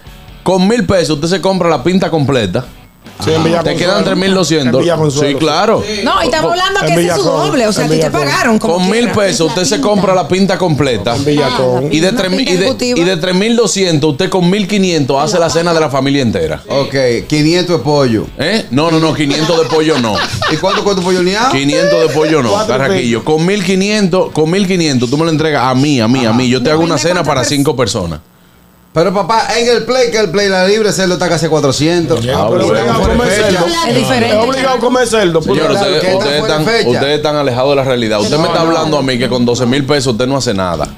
con 0.43 0.67
mil 0.69 0.85
pesos 0.85 1.11
usted 1.17 1.29
se 1.29 1.41
compra 1.41 1.69
la 1.69 1.83
pinta 1.83 2.11
completa. 2.11 2.65
Sí, 3.25 3.33
en 3.33 3.43
Villa 3.43 3.65
Te 3.65 3.75
quedan 3.75 4.07
En 4.07 4.17
3.200. 4.33 4.79
Villa 4.81 4.97
Consuelo, 4.97 5.29
Sí, 5.29 5.35
claro. 5.35 5.83
No, 6.05 6.23
y 6.23 6.27
estamos 6.27 6.53
hablando 6.53 6.81
que 6.87 6.93
ese 6.93 7.07
es 7.09 7.15
su 7.17 7.23
doble. 7.25 7.67
O 7.67 7.73
sea, 7.73 7.87
a 7.87 7.89
ti 7.89 7.99
te 7.99 8.11
pagaron. 8.13 8.59
como 8.61 8.75
Con 8.75 8.89
mil 8.91 9.11
pesos 9.11 9.49
usted 9.49 9.65
se 9.65 9.81
compra 9.81 10.15
la 10.15 10.29
pinta 10.29 10.57
completa. 10.57 11.17
En 11.17 11.25
Villacón. 11.25 11.93
Y 11.93 11.99
de, 11.99 12.11
Una 12.11 12.17
tres 12.19 12.31
mil- 12.31 12.39
pinta 12.39 12.53
y, 12.53 12.57
de, 12.57 12.63
ejecutiva. 12.67 13.01
y 13.01 13.05
de 13.05 13.21
3.200, 13.21 14.05
usted 14.11 14.29
con 14.31 14.49
1.500 14.53 15.21
hace 15.21 15.39
la 15.41 15.51
cena 15.51 15.75
de 15.75 15.81
la 15.81 15.91
familia 15.91 16.23
entera. 16.23 16.63
Ok, 16.69 16.95
500 17.27 17.79
de 17.79 17.83
pollo. 17.83 18.27
¿Eh? 18.39 18.67
No, 18.71 18.89
no, 18.93 19.01
no, 19.01 19.13
500 19.13 19.63
de 19.63 19.65
pollo 19.65 19.99
no. 19.99 20.15
¿Y 20.53 20.57
cuánto 20.57 20.85
cuesta 20.85 21.03
pollo 21.03 21.21
lineado? 21.21 21.51
500 21.51 22.01
de 22.09 22.15
pollo 22.15 22.41
no, 22.41 22.67
carraquillo. 22.69 23.25
Con 23.25 23.45
1500, 23.45 24.31
con 24.33 24.49
1500 24.49 25.11
tú 25.11 25.19
me 25.19 25.25
lo 25.25 25.33
entregas 25.33 25.65
a 25.65 25.75
mí, 25.75 26.01
a 26.01 26.07
mí, 26.07 26.25
a 26.25 26.33
mí. 26.33 26.49
Yo 26.49 26.63
te 26.63 26.71
hago 26.71 26.85
una 26.85 26.99
cena 26.99 27.25
para 27.25 27.43
cinco 27.43 27.75
personas. 27.75 28.21
Pero 28.99 29.15
papá, 29.15 29.47
en 29.57 29.69
el 29.69 29.85
play, 29.85 30.11
que 30.11 30.19
el 30.19 30.31
play 30.31 30.49
la 30.49 30.67
libre 30.67 30.93
cerdo 30.93 31.15
está 31.15 31.29
casi 31.29 31.47
a 31.47 31.49
400. 31.49 32.19
Ah, 32.19 32.23
Pero 32.23 32.49
bueno. 32.49 32.67
obligado 32.67 33.05
a 33.05 33.09
comer 33.09 33.31
cerdo. 33.31 33.67
Es 33.89 33.95
diferente. 33.95 34.29
Es 34.29 34.45
obligado 34.45 34.75
a 34.77 34.79
comer 34.81 35.07
cerdo. 35.07 35.43
Señor, 35.43 35.69
claro, 35.69 35.97
ustedes, 36.19 36.43
están, 36.43 36.63
ustedes 36.89 37.17
están 37.17 37.37
alejados 37.37 37.71
de 37.71 37.77
la 37.77 37.85
realidad. 37.85 38.21
Usted 38.21 38.39
me 38.39 38.49
está 38.49 38.63
hablando 38.63 38.99
a 38.99 39.03
mí 39.03 39.17
que 39.17 39.29
con 39.29 39.45
12 39.47 39.67
mil 39.67 39.85
pesos 39.85 40.15
usted 40.15 40.27
no 40.27 40.37
hace 40.37 40.53
nada. 40.53 40.89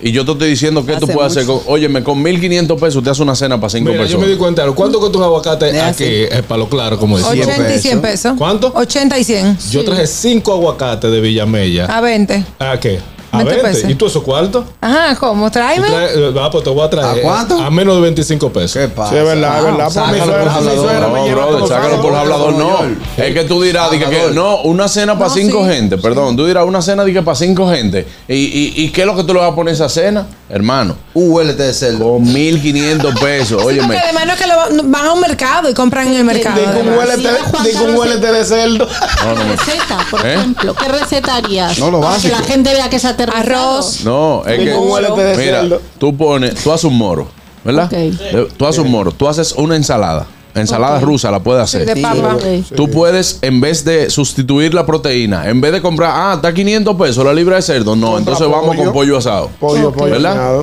Y 0.00 0.12
yo 0.12 0.24
te 0.24 0.32
estoy 0.32 0.50
diciendo 0.50 0.84
que 0.86 0.92
tú 0.98 1.06
Hace 1.06 1.14
puedes 1.14 1.32
hacer 1.32 1.46
con, 1.46 1.56
mucho. 1.56 1.70
óyeme, 1.70 2.04
con 2.04 2.22
1500 2.22 2.78
pesos 2.78 2.96
usted 2.96 3.10
hace 3.10 3.22
una 3.22 3.34
cena 3.34 3.58
para 3.58 3.70
cinco 3.70 3.86
Mira, 3.90 3.96
yo 3.96 4.02
personas. 4.02 4.26
me 4.26 4.32
di 4.32 4.38
cuenta, 4.38 4.70
¿cuánto 4.72 5.00
cuesta 5.00 5.18
un 5.18 5.24
aguacate 5.24 5.66
aquí? 5.70 5.78
así. 5.78 6.04
Es 6.30 6.42
para 6.42 6.58
lo 6.58 6.68
claro, 6.68 6.98
como 6.98 7.18
decía. 7.18 7.44
80 7.44 7.74
y 7.74 7.78
100 7.80 8.00
pesos. 8.02 8.32
¿Cuánto? 8.38 8.72
80 8.74 9.18
y 9.18 9.24
100. 9.24 9.58
Yo 9.72 9.84
traje 9.84 10.06
cinco 10.06 10.52
aguacates 10.52 11.10
de 11.10 11.20
Villamella. 11.20 11.86
A 11.86 12.00
20. 12.02 12.44
¿A 12.58 12.78
qué? 12.78 13.00
A 13.40 13.44
20 13.44 13.62
20. 13.62 13.68
pesos. 13.70 13.90
¿Y 13.90 13.94
tú 13.94 14.06
esos 14.06 14.22
cuartos? 14.22 14.64
Ajá, 14.80 15.16
¿cómo? 15.16 15.50
Tráeme. 15.50 15.88
Va, 16.30 16.50
pues 16.50 16.64
te 16.64 16.70
voy 16.70 16.84
a 16.84 16.90
traer. 16.90 17.18
¿A 17.18 17.22
cuánto? 17.22 17.60
A 17.60 17.70
menos 17.70 17.96
de 17.96 18.02
25 18.02 18.52
pesos. 18.52 18.82
¿Qué 18.82 18.88
pasa? 18.88 19.10
Sí, 19.10 19.16
es 19.16 19.24
verdad, 19.24 19.58
es 19.58 19.64
verdad. 19.64 19.92
Por 19.92 20.12
mi 20.12 20.18
sácalo 20.18 21.66
sácalo 21.66 22.02
por 22.02 22.14
hablador, 22.14 22.52
no. 22.54 22.78
Es 23.16 23.34
que 23.34 23.44
tú 23.44 23.62
dirás, 23.62 23.90
di 23.90 23.98
que, 23.98 24.30
no, 24.32 24.62
una 24.62 24.88
cena 24.88 25.18
para 25.18 25.30
cinco 25.30 25.64
gente, 25.64 25.98
perdón, 25.98 26.36
tú 26.36 26.46
dirás 26.46 26.64
una 26.64 26.82
cena 26.82 27.04
que 27.04 27.22
para 27.22 27.36
cinco 27.36 27.68
gente. 27.70 28.06
¿Y, 28.28 28.90
qué 28.90 29.02
es 29.02 29.06
lo 29.06 29.16
que 29.16 29.24
tú 29.24 29.34
le 29.34 29.40
vas 29.40 29.52
a 29.52 29.54
poner 29.54 29.72
a 29.72 29.74
esa 29.74 29.88
cena? 29.88 30.26
Hermano, 30.48 30.96
Un 31.14 31.32
huelete 31.32 31.64
de 31.64 31.74
cerdo. 31.74 32.12
con 32.12 32.22
1500 32.22 33.18
pesos, 33.18 33.62
óyeme. 33.64 33.88
porque 33.88 33.98
además 33.98 34.26
no 34.26 34.32
es 34.32 34.38
que 34.38 34.46
lo, 34.46 34.88
van 34.88 35.06
a 35.06 35.12
un 35.12 35.20
mercado 35.20 35.68
y 35.68 35.74
compran 35.74 36.06
en 36.06 36.14
el 36.14 36.24
mercado. 36.24 36.60
Digo 36.60 37.84
un 37.84 37.96
huelete 37.96 38.32
de 38.32 38.44
cerdo. 38.44 38.86
No, 39.24 39.34
no, 39.34 39.44
no. 39.44 39.52
Receta, 39.56 39.98
por 40.08 40.24
¿Eh? 40.24 40.34
ejemplo. 40.34 40.74
¿Qué 40.74 40.88
receta 40.88 41.36
harías? 41.36 41.78
No, 41.78 41.90
lo 41.90 41.98
básico. 41.98 42.34
Que 42.34 42.40
la 42.40 42.46
gente 42.46 42.72
vea 42.72 42.88
que 42.88 42.96
es 42.96 43.04
aterrizado. 43.04 43.25
Arroz. 43.34 44.04
No, 44.04 44.42
es 44.46 44.58
que. 44.58 45.36
Mira, 45.36 45.64
tú 45.98 46.16
pones, 46.16 46.54
tú 46.62 46.72
haces 46.72 46.84
un 46.84 46.96
moro, 46.96 47.28
¿verdad? 47.64 47.86
Ok. 47.86 47.92
Eh, 47.92 48.48
Tú 48.56 48.66
haces 48.66 48.80
un 48.80 48.90
moro, 48.90 49.12
tú 49.12 49.28
haces 49.28 49.52
una 49.52 49.76
ensalada. 49.76 50.26
Ensalada 50.54 51.00
rusa 51.00 51.30
la 51.30 51.40
puedes 51.40 51.62
hacer. 51.62 51.84
De 51.84 52.00
papa. 52.00 52.36
Tú 52.74 52.90
puedes, 52.90 53.40
en 53.42 53.60
vez 53.60 53.84
de 53.84 54.08
sustituir 54.08 54.72
la 54.72 54.86
proteína, 54.86 55.48
en 55.50 55.60
vez 55.60 55.70
de 55.72 55.82
comprar, 55.82 56.12
ah, 56.14 56.32
está 56.36 56.54
500 56.54 56.96
pesos 56.96 57.24
la 57.24 57.34
libra 57.34 57.56
de 57.56 57.62
cerdo, 57.62 57.94
no, 57.94 58.12
Compra 58.12 58.18
entonces 58.20 58.48
vamos 58.48 58.74
con 58.76 58.92
pollo 58.92 59.18
asado. 59.18 59.50
Pollo, 59.60 59.92
pollo. 59.92 60.12
¿Verdad? 60.12 60.60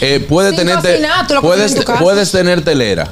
Eh, 0.00 0.26
tenerte, 0.54 1.00
tú 1.28 1.34
lo 1.34 1.40
puedes, 1.40 1.74
puedes 1.98 2.30
tener 2.30 2.62
telera. 2.62 3.10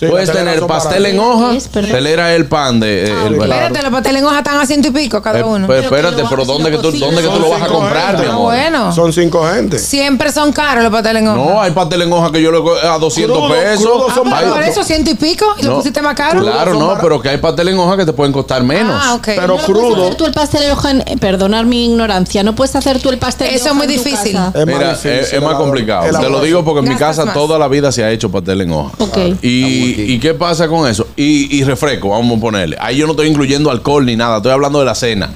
Sí, 0.00 0.06
Puedes 0.06 0.32
tener 0.32 0.66
pastel 0.66 1.04
en 1.04 1.18
hoja. 1.20 1.52
Telera 1.70 2.32
es 2.32 2.40
el 2.40 2.46
pan 2.46 2.80
de. 2.80 3.04
eh, 3.04 3.14
el- 3.26 3.34
Espérate, 3.34 3.82
los 3.82 3.90
pasteles 3.92 4.22
en 4.22 4.26
hoja 4.28 4.38
están 4.38 4.58
a 4.58 4.64
ciento 4.64 4.88
y 4.88 4.90
pico 4.92 5.20
cada 5.20 5.44
uno. 5.44 5.66
Pero 5.66 5.80
que 5.80 5.84
espérate, 5.86 6.22
pero 6.30 6.40
en 6.42 6.48
¿dónde 6.48 6.70
que 6.70 6.78
tú, 6.78 6.90
dónde 6.92 7.20
que 7.20 7.28
tú 7.28 7.38
lo 7.38 7.50
vas 7.50 7.60
a 7.62 7.66
comprar, 7.66 8.12
mi 8.12 8.16
gente. 8.16 8.26
Ah, 8.26 8.32
amor? 8.32 8.44
bueno. 8.44 8.92
Son 8.94 9.12
cinco 9.12 9.46
gente. 9.52 9.78
Siempre 9.78 10.32
son 10.32 10.52
caros 10.54 10.82
los 10.84 10.90
pasteles 10.90 11.20
en 11.20 11.28
hoja. 11.28 11.36
No, 11.52 11.60
hay 11.60 11.72
pastel 11.72 12.00
en 12.00 12.12
hoja 12.14 12.32
que 12.32 12.40
yo 12.40 12.50
le 12.50 12.60
co- 12.62 12.76
a 12.76 12.98
200 12.98 13.36
Crudo, 13.36 13.50
pesos. 13.52 13.84
crudo 13.84 14.06
Ah, 14.08 14.38
pero 14.40 14.52
por 14.54 14.62
eso 14.62 14.84
ciento 14.84 15.10
y 15.10 15.14
pico 15.16 15.44
y 15.58 15.64
lo 15.64 15.76
pusiste 15.76 16.00
más 16.00 16.14
caro. 16.14 16.40
Claro, 16.40 16.72
no, 16.74 16.96
pero 16.98 17.20
que 17.20 17.28
hay 17.28 17.36
pastel 17.36 17.68
en 17.68 17.78
hoja 17.78 17.98
que 17.98 18.06
te 18.06 18.14
pueden 18.14 18.32
costar 18.32 18.62
menos. 18.62 18.98
Ah, 19.04 19.14
ok. 19.16 19.22
Pero 19.26 19.46
No 19.48 19.54
puedes 19.56 19.66
crudo. 19.66 20.02
hacer 20.04 20.14
tú 20.14 20.24
el 20.24 20.32
pastel 20.32 20.62
de 20.62 20.72
hoja 20.72 20.90
en- 20.92 21.00
eh, 21.06 21.16
perdonar 21.20 21.66
mi 21.66 21.84
ignorancia. 21.84 22.42
No 22.42 22.54
puedes 22.54 22.74
hacer 22.74 23.00
tú 23.02 23.10
el 23.10 23.18
pastel 23.18 23.48
de 23.50 23.54
Eso 23.56 23.64
es 23.66 23.70
hoja 23.70 23.74
muy 23.74 23.84
en 23.84 23.90
difícil. 23.92 24.38
Es 24.54 24.66
Mira, 24.66 24.92
es, 24.92 25.42
más 25.42 25.54
complicado. 25.56 26.18
Te 26.18 26.30
lo 26.30 26.40
digo 26.40 26.64
porque 26.64 26.80
en 26.86 26.88
mi 26.94 26.98
casa 26.98 27.30
toda 27.34 27.58
la 27.58 27.68
vida 27.68 27.92
se 27.92 28.02
ha 28.02 28.10
hecho 28.10 28.30
pastel 28.30 28.62
en 28.62 28.72
hoja. 28.72 28.92
Ok. 28.98 29.18
Y, 29.42 29.89
¿Y 29.90 30.18
qué 30.18 30.34
pasa 30.34 30.68
con 30.68 30.88
eso? 30.88 31.06
Y, 31.16 31.56
y 31.58 31.64
refresco, 31.64 32.10
vamos 32.10 32.38
a 32.38 32.40
ponerle. 32.40 32.76
Ahí 32.80 32.96
yo 32.98 33.06
no 33.06 33.12
estoy 33.12 33.28
incluyendo 33.28 33.70
alcohol 33.70 34.04
ni 34.06 34.16
nada, 34.16 34.38
estoy 34.38 34.52
hablando 34.52 34.78
de 34.80 34.84
la 34.84 34.94
cena. 34.94 35.30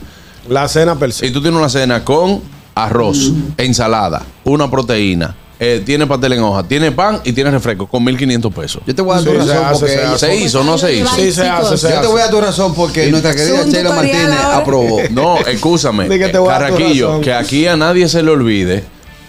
La 0.49 0.69
cena 0.69 0.99
per 0.99 1.13
se. 1.13 1.27
Si 1.27 1.33
tú 1.33 1.41
tienes 1.41 1.59
una 1.59 1.69
cena 1.69 2.05
con 2.05 2.41
arroz, 2.75 3.33
ensalada, 3.57 4.23
una 4.45 4.71
proteína, 4.71 5.35
eh, 5.61 5.83
tiene 5.87 6.07
pastel 6.07 6.33
en 6.33 6.43
hoja, 6.43 6.65
tiene 6.65 6.91
pan 6.93 7.21
y 7.25 7.33
tiene 7.33 7.51
refresco 7.51 7.87
con 7.87 8.05
1.500 8.05 8.53
pesos. 8.53 8.83
Yo 8.87 8.95
te 8.95 9.01
voy 9.03 9.17
a 9.17 9.23
dar 9.23 9.25
Sí, 9.25 9.39
tu 9.39 9.47
se 9.47 9.55
razón 9.55 9.65
hace, 9.65 9.79
porque. 9.81 9.93
se 9.95 10.03
hace. 10.05 10.27
¿Se 10.27 10.37
hizo 10.37 10.61
o 10.61 10.65
no 10.65 10.77
se 10.77 10.95
hizo? 10.97 11.15
Sí, 11.15 11.33
se 11.33 11.49
hace, 11.49 11.79
se 11.79 11.91
Yo 11.91 12.01
te 12.01 12.07
voy 12.09 12.19
a 12.21 12.25
dar 12.25 12.31
tu 12.31 12.41
razón 12.41 12.75
porque 12.75 13.09
nuestra 13.11 13.35
querida 13.35 13.65
Sheila 13.65 13.93
Martínez 13.93 14.31
ahora. 14.43 14.57
aprobó. 14.59 14.99
No, 15.11 15.39
escúchame. 15.39 16.09
Carraquillo, 16.33 17.21
que 17.21 17.33
aquí 17.33 17.67
a 17.67 17.77
nadie 17.77 18.09
se 18.09 18.23
le 18.23 18.31
olvide 18.33 18.85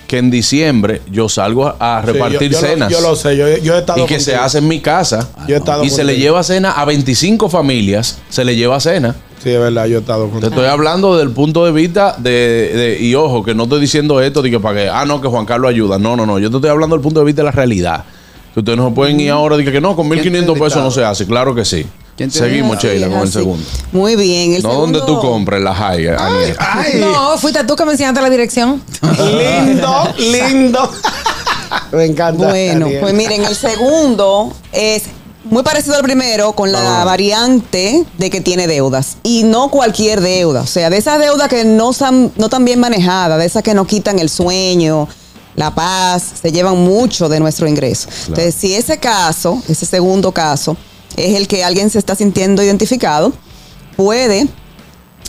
que 0.07 0.17
en 0.19 0.29
diciembre 0.29 1.01
yo 1.11 1.27
salgo 1.29 1.67
a, 1.67 1.97
a 1.99 2.01
Sí, 2.05 2.11
repartir 2.11 2.51
yo, 2.51 2.59
yo 2.59 2.61
lo- 2.61 2.67
cenas. 2.67 2.91
Yo 2.91 3.01
lo 3.01 3.15
sé, 3.15 3.37
yo, 3.37 3.47
yo 3.57 3.75
he 3.75 3.79
estado 3.79 4.03
y 4.03 4.07
que 4.07 4.19
se 4.19 4.35
hace 4.35 4.59
en 4.59 4.67
mi 4.67 4.79
casa. 4.79 5.29
Yo 5.47 5.55
he 5.55 5.57
estado 5.57 5.83
y 5.83 5.89
se 5.89 6.03
le 6.03 6.17
lleva 6.17 6.43
cena 6.43 6.71
a 6.71 6.85
25 6.85 7.49
familias, 7.49 8.19
se 8.29 8.45
le 8.45 8.55
lleva 8.55 8.79
cena. 8.79 9.15
Sí, 9.43 9.51
es 9.51 9.59
verdad, 9.59 9.85
yo 9.85 9.97
he 9.97 9.99
estado 9.99 10.25
Te 10.25 10.31
contigo. 10.31 10.49
estoy 10.53 10.65
hablando 10.65 11.17
del 11.17 11.29
punto 11.31 11.65
de 11.65 11.71
vista 11.71 12.15
de, 12.17 12.29
de- 12.73 12.97
y 13.01 13.13
ojo, 13.15 13.43
que 13.43 13.53
no 13.53 13.63
estoy 13.63 13.79
diciendo 13.81 14.19
esto 14.21 14.41
de 14.41 14.49
que 14.49 14.59
para 14.59 14.75
que, 14.83 14.89
ah, 14.89 15.05
no, 15.05 15.21
que 15.21 15.27
Juan 15.27 15.45
Carlos 15.45 15.69
ayuda. 15.69 15.99
No, 15.99 16.15
no, 16.15 16.25
no. 16.25 16.39
Yo 16.39 16.49
te 16.49 16.55
estoy 16.57 16.69
hablando 16.71 16.95
del 16.95 17.03
punto 17.03 17.19
de 17.19 17.25
vista 17.27 17.41
de 17.41 17.45
la 17.45 17.51
realidad. 17.51 18.03
Que 18.53 18.61
ustedes 18.61 18.77
no 18.77 18.87
se 18.89 18.95
pueden 18.95 19.19
ir 19.19 19.29
ahora 19.31 19.57
de 19.57 19.65
que, 19.65 19.71
que 19.71 19.81
no, 19.81 19.95
con 19.95 20.09
¿Quién 20.09 20.23
1.500 20.33 20.53
te 20.53 20.59
pesos 20.59 20.81
no 20.83 20.89
se 20.89 21.03
hace. 21.03 21.27
Claro 21.27 21.53
que 21.53 21.65
sí. 21.65 21.85
¿Quién 22.17 22.31
te 22.31 22.39
Seguimos? 22.39 22.77
Sheila, 22.81 23.09
con 23.09 23.19
el 23.19 23.31
segundo. 23.31 23.65
Muy 23.91 24.15
bien. 24.15 24.53
El 24.53 24.63
No 24.63 24.73
donde 24.73 25.01
tú 25.01 25.19
compres 25.19 25.61
la 25.61 25.75
high, 25.75 26.07
Aniel. 26.09 26.55
Ay, 26.59 26.99
No, 27.01 27.37
fuiste 27.37 27.63
tú 27.65 27.75
que 27.75 27.83
me 27.85 27.91
enseñaste 27.91 28.21
la 28.21 28.29
dirección. 28.29 28.81
lindo, 29.01 30.13
lindo. 30.17 30.91
Me 31.91 32.05
encanta. 32.05 32.47
Bueno, 32.47 32.85
Ariel. 32.85 33.01
pues 33.01 33.13
miren, 33.13 33.43
el 33.43 33.55
segundo 33.55 34.53
es 34.71 35.03
muy 35.43 35.61
parecido 35.63 35.95
al 35.97 36.03
primero 36.03 36.53
con 36.53 36.71
la 36.71 37.01
Ah. 37.01 37.05
variante 37.05 38.05
de 38.17 38.29
que 38.29 38.39
tiene 38.41 38.67
deudas. 38.67 39.17
Y 39.23 39.43
no 39.43 39.69
cualquier 39.69 40.21
deuda. 40.21 40.61
O 40.61 40.67
sea, 40.67 40.89
de 40.89 40.97
esas 40.97 41.19
deudas 41.19 41.49
que 41.49 41.65
no 41.65 41.91
están, 41.91 42.31
no 42.37 42.47
tan 42.49 42.63
bien 42.63 42.79
manejadas, 42.79 43.37
de 43.39 43.45
esas 43.45 43.61
que 43.61 43.73
nos 43.73 43.87
quitan 43.87 44.19
el 44.19 44.29
sueño, 44.29 45.07
la 45.55 45.73
paz, 45.75 46.23
se 46.41 46.51
llevan 46.51 46.77
mucho 46.77 47.27
de 47.29 47.39
nuestro 47.39 47.67
ingreso. 47.67 48.07
Entonces, 48.27 48.55
si 48.55 48.73
ese 48.73 48.97
caso, 48.97 49.61
ese 49.67 49.85
segundo 49.85 50.31
caso, 50.31 50.75
es 51.17 51.35
el 51.35 51.47
que 51.47 51.63
alguien 51.63 51.89
se 51.89 51.99
está 51.99 52.15
sintiendo 52.15 52.61
identificado, 52.63 53.33
puede 53.95 54.47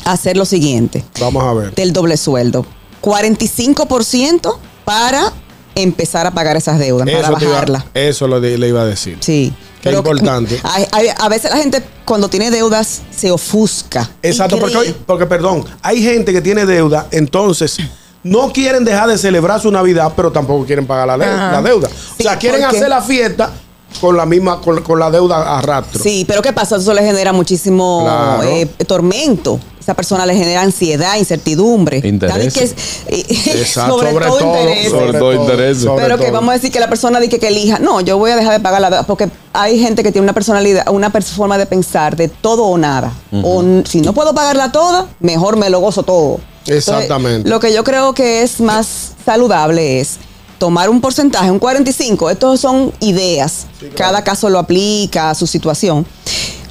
hacer 0.04 0.36
lo 0.36 0.44
siguiente 0.44 1.04
Vamos 1.20 1.42
a 1.44 1.52
ver. 1.54 1.74
del 1.74 1.92
doble 1.92 2.16
sueldo. 2.16 2.64
45% 3.02 4.58
para 4.84 5.32
empezar 5.74 6.26
a 6.26 6.30
pagar 6.30 6.56
esas 6.56 6.78
deudas, 6.78 7.06
para 7.06 7.18
iba- 7.28 7.30
bajarla. 7.50 7.84
eso 7.94 8.26
lo 8.26 8.40
de- 8.40 8.58
le 8.58 8.68
iba 8.68 8.82
a 8.82 8.86
decir. 8.86 9.18
Sí. 9.20 9.52
Qué 9.82 9.92
importante. 9.92 10.60
a 11.18 11.28
veces 11.28 11.50
la 11.50 11.58
gente 11.58 11.82
cuando 12.04 12.28
tiene 12.28 12.50
deudas 12.50 13.02
se 13.14 13.30
ofusca. 13.30 14.10
Exacto, 14.22 14.58
porque, 14.58 14.94
porque 15.06 15.26
perdón, 15.26 15.64
hay 15.82 16.02
gente 16.02 16.32
que 16.32 16.40
tiene 16.40 16.66
deuda, 16.66 17.06
entonces 17.12 17.76
no 18.24 18.52
quieren 18.52 18.84
dejar 18.84 19.08
de 19.08 19.16
celebrar 19.18 19.60
su 19.60 19.70
Navidad, 19.70 20.12
pero 20.16 20.32
tampoco 20.32 20.64
quieren 20.66 20.86
pagar 20.86 21.06
la, 21.06 21.16
la 21.16 21.62
deuda. 21.62 21.88
Sí, 21.88 21.94
o 22.20 22.22
sea, 22.24 22.36
quieren 22.36 22.64
hacer 22.64 22.88
la 22.88 23.00
fiesta 23.00 23.52
con 24.00 24.16
la 24.16 24.26
misma, 24.26 24.60
con, 24.60 24.82
con 24.82 24.98
la 24.98 25.10
deuda 25.10 25.58
a 25.58 25.62
rastro. 25.62 26.02
Sí, 26.02 26.24
pero 26.26 26.42
¿qué 26.42 26.52
pasa? 26.52 26.76
Eso 26.76 26.92
le 26.92 27.02
genera 27.02 27.32
muchísimo 27.32 28.02
Claro. 28.04 28.42
eh, 28.42 28.66
tormento. 28.86 29.58
Esa 29.80 29.94
persona 29.94 30.26
le 30.26 30.34
genera 30.34 30.62
ansiedad, 30.62 31.16
incertidumbre. 31.16 32.00
Interés. 32.02 32.52
Que 32.52 32.64
es- 32.64 32.74
eh, 33.06 33.64
sobre, 33.64 34.12
todo, 34.12 34.40
interés. 34.40 34.90
Sobre 34.90 35.12
todo 35.18 35.32
intereses. 35.32 35.84
sobre 35.84 36.02
Pero 36.02 36.16
que 36.18 36.24
todo. 36.24 36.32
vamos 36.32 36.50
a 36.50 36.52
decir 36.54 36.72
que 36.72 36.80
la 36.80 36.88
persona 36.88 37.20
dice 37.20 37.38
que 37.38 37.46
elija, 37.48 37.78
no, 37.78 38.00
yo 38.00 38.18
voy 38.18 38.32
a 38.32 38.36
dejar 38.36 38.52
de 38.52 38.60
pagar 38.60 38.80
la 38.80 38.90
deuda, 38.90 39.04
porque 39.04 39.30
hay 39.52 39.78
gente 39.78 40.02
que 40.02 40.10
tiene 40.10 40.24
una 40.24 40.32
personalidad, 40.32 40.88
una 40.90 41.10
forma 41.10 41.56
de 41.56 41.66
pensar 41.66 42.16
de 42.16 42.28
todo 42.28 42.64
o 42.64 42.76
nada. 42.76 43.12
O 43.44 43.62
si 43.84 44.00
no 44.00 44.12
puedo 44.12 44.34
pagarla 44.34 44.72
toda, 44.72 45.06
mejor 45.20 45.56
me 45.56 45.70
lo 45.70 45.78
gozo 45.80 46.02
todo. 46.02 46.40
Exactamente. 46.66 47.48
lo 47.48 47.60
que 47.60 47.72
yo 47.72 47.84
creo 47.84 48.12
que 48.12 48.42
es 48.42 48.60
más 48.60 49.12
saludable 49.24 50.00
es 50.00 50.18
tomar 50.58 50.88
un 50.88 51.00
porcentaje, 51.00 51.50
un 51.50 51.58
45, 51.58 52.30
estos 52.30 52.60
son 52.60 52.92
ideas, 53.00 53.66
cada 53.96 54.22
caso 54.24 54.48
lo 54.48 54.58
aplica 54.58 55.30
a 55.30 55.34
su 55.34 55.46
situación. 55.46 56.06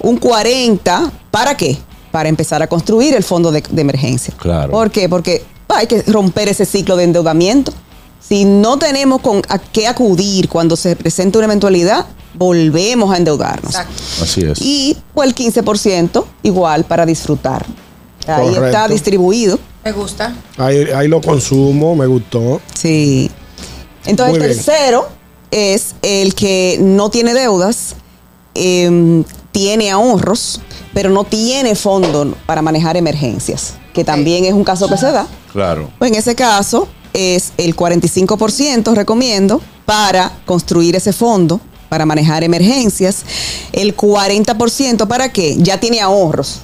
Un 0.01 0.17
40, 0.17 1.11
¿para 1.31 1.55
qué? 1.57 1.77
Para 2.11 2.29
empezar 2.29 2.61
a 2.61 2.67
construir 2.67 3.15
el 3.15 3.23
fondo 3.23 3.51
de, 3.51 3.61
de 3.69 3.81
emergencia. 3.81 4.33
Claro. 4.37 4.71
¿Por 4.71 4.91
qué? 4.91 5.09
Porque 5.09 5.43
hay 5.69 5.87
que 5.87 6.01
romper 6.03 6.47
ese 6.49 6.65
ciclo 6.65 6.95
de 6.95 7.03
endeudamiento. 7.05 7.73
Si 8.27 8.45
no 8.45 8.77
tenemos 8.77 9.21
con 9.21 9.41
a 9.49 9.59
qué 9.59 9.87
acudir 9.87 10.49
cuando 10.49 10.75
se 10.75 10.95
presenta 10.95 11.37
una 11.39 11.45
eventualidad, 11.45 12.05
volvemos 12.33 13.13
a 13.13 13.17
endeudarnos. 13.17 13.71
Exacto. 13.71 14.01
Así 14.21 14.41
es. 14.41 14.59
Y 14.61 14.97
pues, 15.13 15.29
el 15.29 15.35
15% 15.35 16.25
igual 16.43 16.85
para 16.85 17.05
disfrutar. 17.05 17.65
Ahí 18.27 18.47
Correcto. 18.47 18.65
está 18.65 18.87
distribuido. 18.87 19.59
Me 19.83 19.91
gusta. 19.91 20.35
Ahí, 20.57 20.87
ahí 20.95 21.07
lo 21.07 21.21
consumo, 21.21 21.95
me 21.95 22.07
gustó. 22.07 22.59
Sí. 22.73 23.29
Entonces, 24.05 24.35
el 24.35 24.41
tercero 24.41 25.07
es 25.51 25.95
el 26.01 26.35
que 26.35 26.77
no 26.81 27.09
tiene 27.09 27.33
deudas, 27.33 27.95
em, 28.53 29.23
tiene 29.51 29.91
ahorros, 29.91 30.61
pero 30.93 31.09
no 31.09 31.23
tiene 31.23 31.75
fondo 31.75 32.35
para 32.45 32.61
manejar 32.61 32.97
emergencias, 32.97 33.75
que 33.93 34.03
también 34.03 34.45
es 34.45 34.53
un 34.53 34.63
caso 34.63 34.87
que 34.87 34.97
se 34.97 35.11
da. 35.11 35.27
Claro. 35.51 35.89
Pues 35.97 36.11
en 36.11 36.17
ese 36.17 36.35
caso 36.35 36.87
es 37.13 37.53
el 37.57 37.75
45% 37.75 38.93
recomiendo 38.93 39.61
para 39.85 40.31
construir 40.45 40.95
ese 40.95 41.13
fondo 41.13 41.61
para 41.89 42.05
manejar 42.05 42.43
emergencias. 42.43 43.23
El 43.71 43.95
40% 43.95 45.07
para 45.07 45.31
qué? 45.31 45.55
Ya 45.57 45.79
tiene 45.79 46.01
ahorros. 46.01 46.59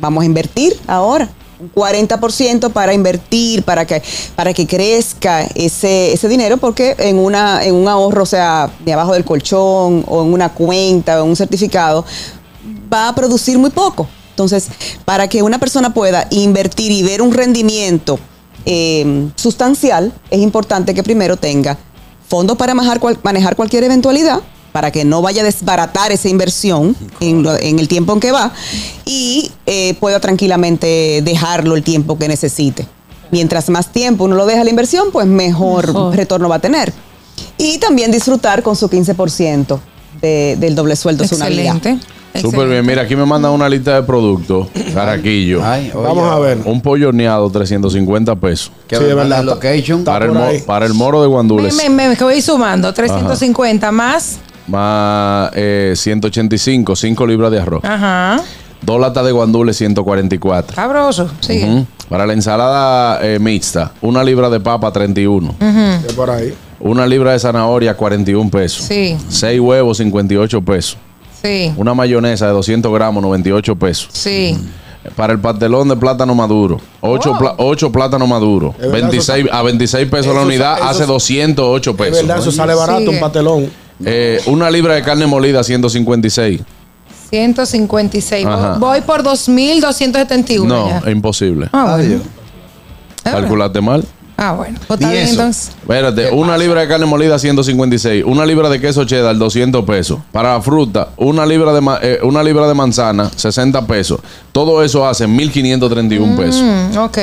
Vamos 0.00 0.22
a 0.22 0.26
invertir 0.26 0.76
ahora. 0.86 1.30
Un 1.60 1.72
40% 1.72 2.72
para 2.72 2.92
invertir, 2.94 3.62
para 3.62 3.86
que, 3.86 4.02
para 4.34 4.52
que 4.52 4.66
crezca 4.66 5.42
ese, 5.54 6.12
ese 6.12 6.28
dinero, 6.28 6.56
porque 6.56 6.96
en, 6.98 7.18
una, 7.18 7.64
en 7.64 7.74
un 7.74 7.88
ahorro, 7.88 8.24
o 8.24 8.26
sea, 8.26 8.70
de 8.84 8.92
abajo 8.92 9.12
del 9.12 9.24
colchón, 9.24 10.04
o 10.08 10.22
en 10.22 10.32
una 10.32 10.52
cuenta, 10.52 11.20
o 11.20 11.24
en 11.24 11.30
un 11.30 11.36
certificado, 11.36 12.04
va 12.92 13.08
a 13.08 13.14
producir 13.14 13.58
muy 13.58 13.70
poco. 13.70 14.08
Entonces, 14.30 14.68
para 15.04 15.28
que 15.28 15.42
una 15.42 15.58
persona 15.58 15.94
pueda 15.94 16.26
invertir 16.30 16.90
y 16.90 17.02
ver 17.04 17.22
un 17.22 17.32
rendimiento 17.32 18.18
eh, 18.66 19.28
sustancial, 19.36 20.12
es 20.30 20.40
importante 20.40 20.92
que 20.94 21.02
primero 21.02 21.36
tenga 21.36 21.78
fondos 22.26 22.56
para 22.56 22.74
manejar 22.74 23.54
cualquier 23.54 23.84
eventualidad, 23.84 24.40
para 24.74 24.90
que 24.90 25.04
no 25.04 25.22
vaya 25.22 25.42
a 25.42 25.44
desbaratar 25.44 26.10
esa 26.10 26.28
inversión 26.28 26.96
en, 27.20 27.44
lo- 27.44 27.56
en 27.56 27.78
el 27.78 27.86
tiempo 27.86 28.12
en 28.12 28.18
que 28.18 28.32
va 28.32 28.52
y 29.04 29.52
eh, 29.66 29.94
pueda 30.00 30.18
tranquilamente 30.18 31.22
dejarlo 31.24 31.76
el 31.76 31.84
tiempo 31.84 32.18
que 32.18 32.26
necesite. 32.26 32.84
Mientras 33.30 33.68
más 33.70 33.92
tiempo 33.92 34.24
uno 34.24 34.34
lo 34.34 34.46
deja 34.46 34.64
la 34.64 34.70
inversión, 34.70 35.10
pues 35.12 35.28
mejor, 35.28 35.86
Mejor. 35.86 36.16
retorno 36.16 36.48
va 36.48 36.56
a 36.56 36.58
tener. 36.58 36.92
Y 37.56 37.78
también 37.78 38.10
disfrutar 38.10 38.64
con 38.64 38.74
su 38.74 38.88
15% 38.90 39.78
de- 40.20 40.56
del 40.58 40.74
doble 40.74 40.96
sueldo 40.96 41.24
su 41.24 41.38
Navidad. 41.38 41.76
Excelente. 41.76 42.04
Súper 42.34 42.46
Excelente. 42.46 42.70
bien. 42.72 42.86
Mira, 42.86 43.02
aquí 43.02 43.14
me 43.14 43.24
mandan 43.26 43.52
una 43.52 43.68
lista 43.68 43.94
de 43.94 44.02
productos. 44.02 44.66
Caraquillo. 44.92 45.64
Ay, 45.64 45.92
oye, 45.94 46.04
Vamos 46.04 46.32
a 46.32 46.38
ver. 46.40 46.58
Un 46.64 46.80
pollo 46.80 47.10
horneado, 47.10 47.48
350 47.48 48.34
pesos. 48.34 48.72
Sí, 48.90 48.96
de 48.96 49.14
verdad. 49.14 49.44
location. 49.44 50.02
Para 50.02 50.26
el, 50.50 50.62
para 50.64 50.88
moro 50.88 51.22
de 51.22 51.28
Guandules. 51.28 51.72
Me, 51.76 51.88
me, 51.88 52.08
me- 52.08 52.16
que 52.16 52.24
voy 52.24 52.42
sumando. 52.42 52.92
350 52.92 53.92
más. 53.92 54.38
Más 54.66 55.50
eh, 55.54 55.92
185, 55.96 56.96
5 56.96 57.26
libras 57.26 57.50
de 57.50 57.60
arroz. 57.60 57.84
Ajá. 57.84 58.40
Dos 58.80 59.00
latas 59.00 59.24
de 59.24 59.32
guandules, 59.32 59.76
144. 59.76 60.74
Sabroso. 60.76 61.24
Ujú. 61.48 61.86
Para 62.08 62.26
la 62.26 62.32
ensalada 62.34 63.18
eh, 63.22 63.38
mixta, 63.38 63.92
una 64.02 64.22
libra 64.22 64.50
de 64.50 64.60
papa, 64.60 64.92
31. 64.92 65.54
De 65.58 66.12
por 66.14 66.30
ahí. 66.30 66.54
Una 66.80 67.06
libra 67.06 67.32
de 67.32 67.38
zanahoria, 67.38 67.96
41 67.96 68.50
pesos. 68.50 68.84
Sí. 68.84 69.16
6 69.28 69.60
huevos, 69.60 69.96
58 69.98 70.60
pesos. 70.62 70.98
Sí. 71.42 71.72
Una 71.76 71.94
mayonesa 71.94 72.46
de 72.46 72.52
200 72.52 72.92
gramos, 72.92 73.22
98 73.22 73.76
pesos. 73.76 74.08
Sí. 74.12 74.56
Para 75.16 75.32
el 75.34 75.38
pastelón 75.38 75.88
de 75.88 75.96
plátano 75.96 76.34
maduro, 76.34 76.80
8, 77.00 77.36
Oh. 77.58 77.92
plátanos 77.92 78.26
maduros. 78.28 78.74
Es 78.76 78.80
verdad, 78.90 79.10
26, 79.10 79.46
a 79.52 79.62
26 79.62 80.08
pesos 80.08 80.34
la 80.34 80.40
eso- 80.40 80.46
unidad, 80.48 80.76
eso- 80.78 80.84
hace 80.88 81.06
208 81.06 81.90
Es 81.90 81.96
pesos. 81.96 82.16
verdad, 82.26 82.38
eso 82.38 82.50
sale 82.52 82.74
barato, 82.74 82.98
Sigue. 83.00 83.10
un 83.10 83.20
patelón. 83.20 83.70
Eh, 84.04 84.40
una 84.46 84.70
libra 84.70 84.94
de 84.94 85.02
carne 85.02 85.26
molida, 85.26 85.62
156. 85.62 86.60
156. 87.30 88.46
Ajá. 88.46 88.76
Voy 88.78 89.00
por 89.00 89.22
2.271 89.22 90.64
No, 90.66 90.88
ya. 90.88 90.98
es 90.98 91.12
imposible. 91.12 91.68
Ah, 91.72 91.96
bueno. 91.96 92.20
Ah, 93.24 93.30
bueno. 93.30 93.38
Calculaste 93.40 93.80
mal. 93.80 94.04
Ah, 94.36 94.52
bueno. 94.52 94.78
Pues 94.86 95.00
está 95.00 95.10
bien, 95.12 95.22
eso. 95.22 95.32
entonces. 95.34 95.68
Espérate, 95.80 96.30
una 96.30 96.58
libra 96.58 96.80
de 96.80 96.88
carne 96.88 97.06
molida 97.06 97.38
156, 97.38 98.24
una 98.26 98.44
libra 98.44 98.68
de 98.68 98.80
queso 98.80 99.04
cheddar 99.04 99.36
200 99.38 99.84
pesos. 99.84 100.18
Para 100.32 100.54
la 100.54 100.60
fruta, 100.62 101.10
una 101.16 101.46
libra 101.46 101.72
de 101.72 101.80
eh, 102.02 102.18
una 102.22 102.42
libra 102.42 102.66
de 102.66 102.74
manzana 102.74 103.30
60 103.34 103.86
pesos. 103.86 104.20
Todo 104.50 104.82
eso 104.82 105.06
hace 105.06 105.26
1531 105.28 106.36
pesos. 106.36 106.62
Mm, 106.62 106.98
ok. 106.98 107.18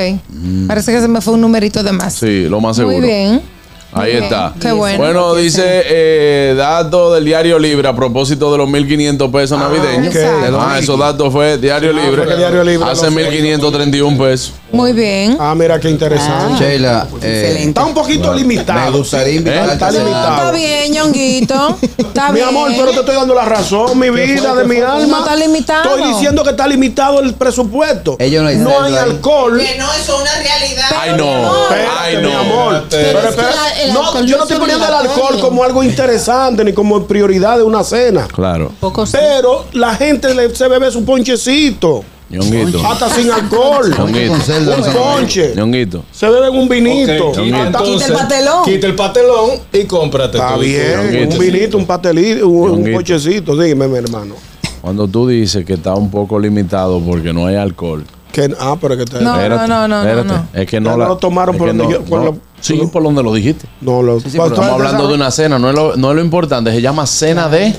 Parece 0.66 0.92
que 0.92 1.00
se 1.00 1.08
me 1.08 1.20
fue 1.20 1.34
un 1.34 1.42
numerito 1.42 1.82
de 1.82 1.92
más. 1.92 2.14
Sí, 2.14 2.46
lo 2.48 2.60
más 2.60 2.76
seguro. 2.76 2.96
Muy 2.98 3.06
bien. 3.06 3.42
Ahí 3.92 4.12
está. 4.12 4.52
Qué 4.60 4.72
bueno. 4.72 4.98
Bueno, 4.98 5.34
dice 5.34 5.62
eh, 5.84 6.54
dato 6.56 7.12
del 7.12 7.24
diario 7.24 7.58
Libre 7.58 7.88
a 7.88 7.94
propósito 7.94 8.50
de 8.50 8.58
los 8.58 8.68
1500 8.68 9.30
pesos 9.30 9.58
navideños. 9.58 10.14
exacto. 10.14 10.58
Ah, 10.60 10.78
esos 10.78 10.98
datos 10.98 11.32
fue 11.32 11.58
diario 11.58 11.92
Libre. 11.92 12.22
fue 12.24 12.28
que 12.32 12.36
Diario 12.36 12.64
Libre 12.64 12.88
Hace 12.90 13.06
lo- 13.06 13.10
1531 13.12 14.18
pesos. 14.18 14.52
Muy 14.72 14.92
bien. 14.94 15.36
Ah, 15.38 15.54
mira 15.54 15.78
qué 15.78 15.90
interesante. 15.90 16.64
Sheila, 16.64 17.06
eh, 17.20 17.40
Excelente. 17.42 17.68
Está 17.68 17.84
un 17.84 17.92
poquito 17.94 18.30
me 18.32 18.38
limitado. 18.38 18.92
gustaría 18.98 19.34
¿Eh? 19.34 19.36
invitarte 19.36 19.72
Está 19.74 19.90
limitado. 19.90 20.36
Está 20.36 20.50
bien, 20.52 20.92
ñonguito. 20.94 21.78
Está 21.98 22.28
Mi 22.30 22.34
bien. 22.36 22.48
amor, 22.48 22.70
pero 22.74 22.90
te 22.92 23.00
estoy 23.00 23.14
dando 23.14 23.34
la 23.34 23.44
razón, 23.44 23.98
mi 23.98 24.08
vida, 24.08 24.54
de 24.54 24.64
mi 24.64 24.76
alma. 24.78 25.06
No 25.06 25.18
está 25.18 25.36
limitado. 25.36 25.96
Estoy 25.96 26.12
diciendo 26.14 26.42
que 26.42 26.50
está 26.50 26.66
limitado 26.66 27.20
el 27.20 27.34
presupuesto. 27.34 28.16
Ellos 28.18 28.42
no 28.42 28.48
hay 28.48 28.56
no 28.56 28.80
hay 28.80 28.94
alcohol. 28.96 29.58
no, 29.58 29.92
eso 29.92 30.14
es 30.16 30.22
una 30.22 30.34
realidad. 30.42 30.84
Ay, 30.98 31.10
no. 31.18 31.52
Ay, 32.00 32.16
mi 32.16 32.22
no. 32.22 32.38
amor. 32.38 32.84
Pero 32.88 33.20
que 33.20 33.42
el 33.88 33.92
no, 33.94 34.06
alcohol 34.06 34.26
yo 34.26 34.36
no 34.36 34.42
estoy 34.42 34.54
es 34.56 34.60
poniendo 34.60 34.86
el 34.86 34.94
alcohol 34.94 35.40
como 35.40 35.62
algo 35.64 35.82
interesante 35.82 36.64
ni 36.64 36.72
como 36.72 37.04
prioridad 37.06 37.56
de 37.58 37.62
una 37.64 37.84
cena. 37.84 38.26
Claro. 38.32 38.72
Poco 38.80 39.06
sí. 39.06 39.16
Pero 39.18 39.66
la 39.72 39.94
gente 39.94 40.34
le, 40.34 40.54
se 40.54 40.68
bebe 40.68 40.90
su 40.90 41.04
ponchecito. 41.04 42.04
Ñonguito. 42.30 42.84
Hasta 42.86 43.10
sin 43.10 43.30
alcohol. 43.30 43.94
Ñonguito. 43.96 44.32
Con 44.32 44.40
celda, 44.40 44.76
no 44.78 44.86
un 44.86 44.92
ponche. 44.92 45.52
Ñonguito. 45.54 46.04
Se 46.10 46.28
beben 46.28 46.58
un 46.58 46.66
vinito. 46.68 47.28
Ok, 47.28 47.36
Ñonguito. 47.36 47.58
Hasta- 47.78 47.82
Quita 47.82 48.06
el 48.06 48.12
patelón. 48.14 48.64
Quita 48.64 48.86
el 48.86 48.94
patelón 48.94 49.50
y 49.72 49.84
cómprate 49.84 50.38
Está 50.38 50.56
bien. 50.56 50.96
Ñonguito, 51.02 51.34
Un 51.34 51.38
vinito, 51.38 51.76
un 51.78 51.86
pastelito, 51.86 52.48
un, 52.48 52.70
un 52.70 52.92
ponchecito. 52.92 53.54
Dime, 53.56 53.86
mi 53.86 53.98
hermano. 53.98 54.34
Cuando 54.80 55.06
tú 55.06 55.28
dices 55.28 55.64
que 55.64 55.74
está 55.74 55.94
un 55.94 56.10
poco 56.10 56.38
limitado 56.40 57.00
porque 57.00 57.32
no 57.34 57.46
hay 57.46 57.56
alcohol. 57.56 58.04
Que, 58.32 58.54
ah, 58.58 58.76
pero 58.80 58.96
que 58.96 59.04
te. 59.04 59.20
No, 59.20 59.34
Espérate, 59.36 59.68
no, 59.68 59.86
no, 59.86 59.88
no, 59.88 60.00
espérate. 60.02 60.28
no. 60.28 60.46
Es 60.60 60.66
que 60.66 60.80
no 60.80 60.90
no 60.92 60.96
la, 60.96 61.08
lo 61.08 61.16
tomaron 61.18 61.56
por 61.56 61.68
donde 61.68 61.84
no- 61.84 61.90
yo- 61.90 62.02
por 62.02 62.34
Sí, 62.60 62.74
por 62.74 62.84
lo- 62.86 62.90
por 62.92 63.02
donde 63.02 63.22
lo 63.22 63.34
dijiste. 63.34 63.66
No, 63.80 64.02
lo, 64.02 64.20
sí, 64.20 64.28
pero 64.32 64.46
Estamos 64.46 64.70
hablando 64.70 65.08
de 65.08 65.14
una 65.14 65.30
cena, 65.30 65.58
no 65.58 65.68
es 65.68 65.74
lo, 65.76 65.96
no 65.96 66.10
es 66.10 66.16
lo 66.16 66.22
importante, 66.22 66.70
se 66.72 66.80
llama 66.80 67.06
cena 67.06 67.48
de. 67.48 67.74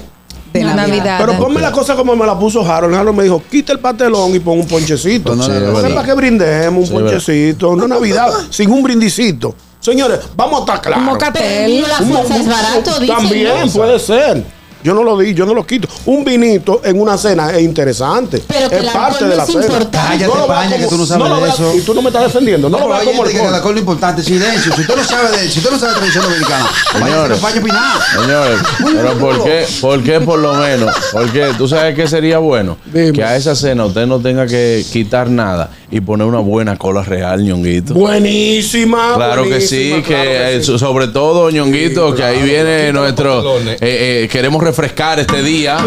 De 0.54 0.62
La 0.64 0.76
Navidad. 0.76 0.98
Navidad. 0.98 1.18
Pero 1.26 1.38
ponme 1.40 1.60
la 1.62 1.72
cosa 1.72 1.96
como 1.96 2.16
me 2.16 2.28
la 2.28 2.38
puso 2.38 2.62
Harold. 2.64 2.94
Harold 2.94 3.18
me 3.18 3.24
dijo, 3.24 3.42
quita 3.50 3.72
el 3.74 3.80
pastelón 3.80 4.36
y 4.36 4.40
pon 4.40 4.60
un 4.60 4.68
ponchecito. 4.68 5.36
Pero 5.36 5.72
no 5.72 5.82
Sí, 5.82 5.94
para 5.94 6.06
que 6.06 6.14
brindemos 6.14 6.82
un 6.92 6.98
Sí, 6.98 7.02
ponchecito, 7.04 7.70
una 7.72 7.88
Navidad 7.88 8.28
sin 8.52 8.70
un 8.72 8.84
brindicito. 8.84 9.56
Señores, 9.80 10.20
vamos 10.36 10.58
a 10.58 10.60
estar 10.60 10.76
Un 10.78 10.82
claros. 10.84 11.04
Pero 11.04 11.12
mocatel. 11.12 11.86
Un- 12.02 12.12
un- 12.12 12.32
es 12.34 12.48
barato. 12.48 12.92
También 13.08 13.72
puede 13.74 13.98
ser. 13.98 14.44
Yo 14.84 14.94
no 14.94 15.04
lo 15.04 15.18
di, 15.18 15.34
yo 15.34 15.46
no 15.46 15.54
lo 15.54 15.66
quito. 15.66 15.88
Un 16.06 16.24
vinito 16.26 16.82
en 16.84 17.00
una 17.00 17.18
cena 17.18 17.52
es 17.52 17.62
interesante. 17.64 18.44
Pero 18.48 18.70
que 18.70 18.76
es 18.78 18.84
el 18.84 18.90
parte 18.90 19.24
de 19.26 19.30
no 19.32 19.36
la 19.38 19.44
es 19.44 19.50
cena. 19.52 19.90
Cállate, 19.92 20.26
No 20.26 20.48
Paña, 20.48 20.78
que 20.78 20.88
tú 20.88 20.98
no 20.98 21.06
sabes 21.06 21.30
lo 21.30 21.40
de 21.40 21.50
eso. 21.50 21.74
Y 21.76 21.82
tú 21.82 21.94
no 21.94 22.02
me 22.02 22.10
estás 22.10 22.24
defendiendo. 22.24 22.70
No, 22.70 22.78
No, 22.80 22.88
lo 22.88 22.94
veas 22.94 23.04
como 23.04 23.24
gente 23.24 23.32
que 23.32 23.38
el 23.40 23.46
alcohol. 23.46 23.56
alcohol 23.56 23.74
es 23.76 23.80
importante. 23.80 24.24
Silencio. 24.24 24.74
Si 24.76 24.82
usted 24.82 24.96
no 24.96 25.04
sabe 25.04 25.38
de, 25.38 25.50
si 25.50 25.60
usted 25.60 25.72
no 25.72 25.80
sabe 25.80 25.94
de 25.94 25.98
tradición 26.00 26.24
dominicana, 26.26 26.66
vaya 26.94 27.06
a 27.06 27.10
Señores. 27.10 27.38
España 27.38 27.56
a 27.56 27.60
opinar. 27.60 28.00
Señores, 28.22 28.60
pero 28.96 29.18
¿por 29.18 29.44
qué, 29.44 29.66
¿por 29.82 30.04
qué 30.04 30.20
por 30.22 30.40
lo 30.40 30.54
menos? 30.56 30.96
Porque 31.12 31.52
tú 31.58 31.68
sabes 31.68 31.96
que 31.96 32.08
sería 32.08 32.40
bueno 32.40 32.78
Dime. 32.86 33.14
que 33.14 33.24
a 33.24 33.36
esa 33.36 33.56
cena 33.56 33.86
usted 33.86 34.06
no 34.06 34.20
tenga 34.20 34.46
que 34.48 34.86
quitar 34.92 35.30
nada 35.30 35.70
y 35.92 36.02
poner 36.02 36.26
una 36.28 36.40
buena 36.40 36.76
cola 36.78 37.04
real, 37.04 37.44
ñonguito. 37.44 37.94
Buenísima. 37.94 39.14
Claro 39.16 39.44
que 39.44 39.62
sí, 39.62 39.90
claro 39.90 40.24
que, 40.24 40.56
eh, 40.58 40.64
sí. 40.64 40.78
sobre 40.80 41.08
todo, 41.08 41.50
ñonguito, 41.52 42.14
que 42.16 42.24
ahí 42.24 42.42
viene 42.42 42.92
nuestro. 42.92 43.60
eh, 43.60 43.78
eh, 43.82 44.28
queremos 44.32 44.64
refrescar 44.74 45.20
este 45.20 45.44
día. 45.44 45.78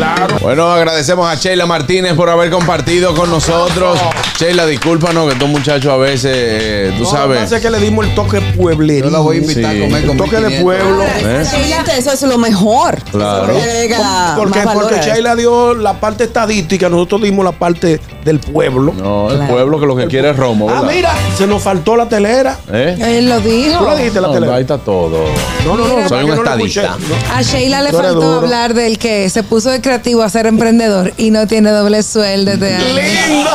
Bueno, 0.40 0.70
agradecemos 0.70 1.29
a 1.29 1.35
Sheila 1.35 1.66
Martínez 1.66 2.14
por 2.14 2.31
haber 2.31 2.51
compartido 2.51 3.14
con 3.16 3.29
nosotros. 3.31 3.99
Sheila, 4.38 4.64
discúlpanos 4.64 5.27
que 5.27 5.33
estos 5.33 5.49
muchachos 5.49 5.92
a 5.92 5.96
veces, 5.96 6.33
eh, 6.33 6.92
tú 6.96 7.03
No, 7.03 7.11
Lo 7.11 7.16
sabes. 7.16 7.51
es 7.51 7.61
que 7.61 7.68
le 7.70 7.81
dimos 7.81 8.07
el 8.07 8.14
toque 8.14 8.40
pueblerino. 8.57 9.07
Yo 9.07 9.11
la 9.11 9.18
voy 9.18 9.38
a 9.38 9.40
invitar 9.40 9.72
Sí. 9.72 9.83
a 9.83 9.85
comer 9.87 10.07
con 10.07 10.16
toque 10.16 10.37
de 10.37 10.49
1500. 10.49 10.62
pueblo. 10.62 11.03
¿Eh? 11.05 11.44
Eso 11.99 12.12
es 12.12 12.22
lo 12.22 12.38
mejor. 12.38 13.03
Claro. 13.11 13.55
Porque, 14.37 14.61
porque. 14.72 15.01
Sheila 15.03 15.35
dio 15.35 15.75
la 15.75 15.94
parte 15.99 16.25
estadística, 16.25 16.88
nosotros 16.88 17.22
dimos 17.22 17.44
la 17.44 17.53
parte 17.53 18.01
del 18.25 18.38
pueblo. 18.38 18.92
No, 18.96 19.31
el 19.31 19.37
Claro. 19.37 19.53
pueblo 19.53 19.81
que 19.81 19.87
lo 19.87 19.96
que 19.96 20.07
quiere 20.07 20.31
es 20.31 20.37
romo, 20.37 20.68
Ah, 20.70 20.83
mira, 20.87 21.12
se 21.37 21.46
nos 21.46 21.61
faltó 21.62 21.96
la 21.96 22.09
telera. 22.09 22.57
¿Eh? 22.72 23.18
Él 23.18 23.29
lo 23.29 23.40
dijo. 23.40 23.79
Tú 23.81 23.85
la 23.85 23.96
dijiste 23.96 24.20
la 24.20 24.29
No, 24.29 24.35
telera. 24.35 24.55
ahí 24.57 24.62
está 24.62 24.79
todo. 24.79 25.25
No, 25.64 25.77
no, 25.77 25.87
no. 25.88 26.09
Soy 26.09 26.22
un 26.25 26.31
no 26.31 26.35
estadista. 26.37 26.96
A 27.35 27.42
Sheila 27.42 27.83
le 27.83 27.90
Tú 27.90 27.99
eres 27.99 28.11
faltó 28.12 28.40
hablar 28.77 28.89
del 28.91 28.99
que 28.99 29.29
se 29.31 29.43
puso 29.43 29.71
de 29.71 29.81
creativo 29.81 30.23
a 30.23 30.29
ser 30.29 30.47
emprendedor 30.47 31.12
y 31.17 31.31
no 31.31 31.47
tiene 31.47 31.71
doble 31.71 32.03
sueldo 32.03 32.53
este 32.53 32.75
año. 32.75 32.85
Lindo. 32.95 33.51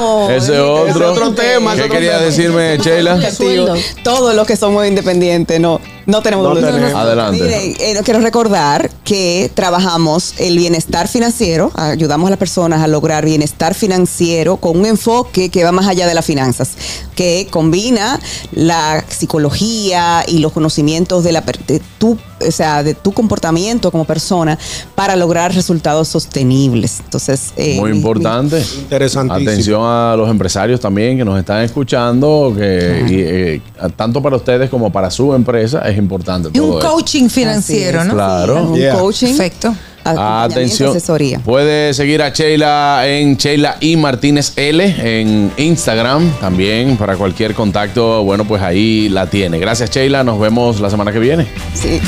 No, 0.00 0.30
Ese 0.30 0.54
es 0.54 0.58
otro. 0.60 1.12
otro 1.12 1.34
tema, 1.34 1.74
¿Qué 1.74 1.82
otro 1.82 1.94
quería 1.94 2.12
tema. 2.14 2.24
decirme, 2.24 2.78
Sheila? 2.78 3.16
creativo. 3.18 3.74
Todos 4.02 4.34
los 4.34 4.46
que 4.46 4.56
somos 4.56 4.86
independientes, 4.86 5.60
no, 5.60 5.80
no 6.06 6.22
tenemos 6.22 6.46
No 6.48 6.54
tenemos. 6.66 6.94
Adelante. 6.94 7.42
Miren, 7.42 7.74
eh, 7.80 8.00
quiero 8.04 8.20
recordar 8.20 8.90
que 9.04 9.50
trabajamos 9.54 10.34
el 10.38 10.56
bienestar 10.56 11.08
financiero, 11.08 11.70
ayudamos 11.74 12.26
a 12.28 12.30
las 12.30 12.38
personas 12.38 12.82
a 12.82 12.86
lograr 12.86 13.24
bienestar 13.24 13.74
financiero 13.74 14.56
con 14.56 14.78
un 14.78 14.86
enfoque 14.86 15.48
que 15.50 15.64
va 15.64 15.72
más 15.72 15.86
allá 15.86 16.06
de 16.06 16.14
las 16.14 16.24
finanzas, 16.24 16.70
que 17.14 17.46
combina 17.50 18.18
la 18.52 19.04
psicología 19.08 20.24
y 20.26 20.38
los 20.38 20.52
conocimientos 20.52 21.24
de, 21.24 21.32
la, 21.32 21.42
per- 21.42 21.58
de 21.66 21.80
tu, 21.98 22.16
o 22.46 22.50
sea, 22.50 22.82
de 22.82 22.94
tu 22.94 23.12
comportamiento 23.12 23.90
como 23.90 24.04
persona 24.04 24.58
para 24.94 25.16
lograr 25.16 25.54
resultados 25.54 26.08
sostenibles. 26.08 27.00
Entonces, 27.04 27.52
eh, 27.56 27.76
Muy 27.78 27.90
mi- 27.92 27.96
importante. 27.98 28.62
Interesantísimo. 28.78 29.50
Atención 29.50 29.82
a 29.84 30.14
los 30.16 30.30
empresarios 30.30 30.80
también 30.80 31.16
que 31.18 31.24
nos 31.24 31.38
están 31.38 31.62
escuchando, 31.62 32.52
que 32.56 33.04
y, 33.08 33.14
eh, 33.20 33.62
tanto 33.96 34.22
para 34.22 34.36
ustedes 34.36 34.70
como 34.70 34.90
para 34.92 35.10
su 35.10 35.34
empresa 35.34 35.82
es 35.90 35.98
importante 35.98 36.48
Y 36.52 36.58
un 36.58 36.68
todo 36.70 36.78
esto. 36.80 36.92
coaching 36.92 37.28
financiero, 37.28 38.04
¿no? 38.04 38.14
Claro. 38.14 38.64
Un 38.64 38.76
Yeah. 38.78 38.94
coaching. 38.94 39.28
Perfecto. 39.36 39.74
Atención. 40.02 40.90
asesoría. 40.90 41.40
Puede 41.40 41.92
seguir 41.92 42.22
a 42.22 42.30
Sheila 42.30 43.02
en 43.06 43.36
Sheila 43.36 43.76
y 43.80 43.96
Martínez 43.98 44.54
L 44.56 44.82
en 44.98 45.52
Instagram 45.58 46.32
también 46.40 46.96
para 46.96 47.16
cualquier 47.16 47.54
contacto. 47.54 48.24
Bueno, 48.24 48.46
pues 48.46 48.62
ahí 48.62 49.10
la 49.10 49.26
tiene. 49.28 49.58
Gracias, 49.58 49.90
Sheila. 49.90 50.24
Nos 50.24 50.40
vemos 50.40 50.80
la 50.80 50.88
semana 50.88 51.12
que 51.12 51.18
viene. 51.18 51.46
Sí. 51.74 52.00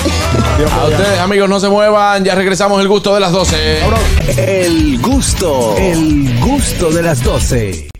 A 0.73 0.87
ustedes, 0.87 1.19
amigos, 1.21 1.51
no 1.51 1.61
se 1.61 1.69
muevan. 1.69 2.25
Ya 2.25 2.35
regresamos 2.35 2.81
el 2.81 2.89
gusto 2.89 3.13
de 3.15 3.21
las 3.21 3.31
12. 3.31 3.57
El 4.39 4.99
gusto, 4.99 5.77
el 5.77 6.41
gusto 6.41 6.91
de 6.91 7.03
las 7.03 7.23
12. 7.23 7.92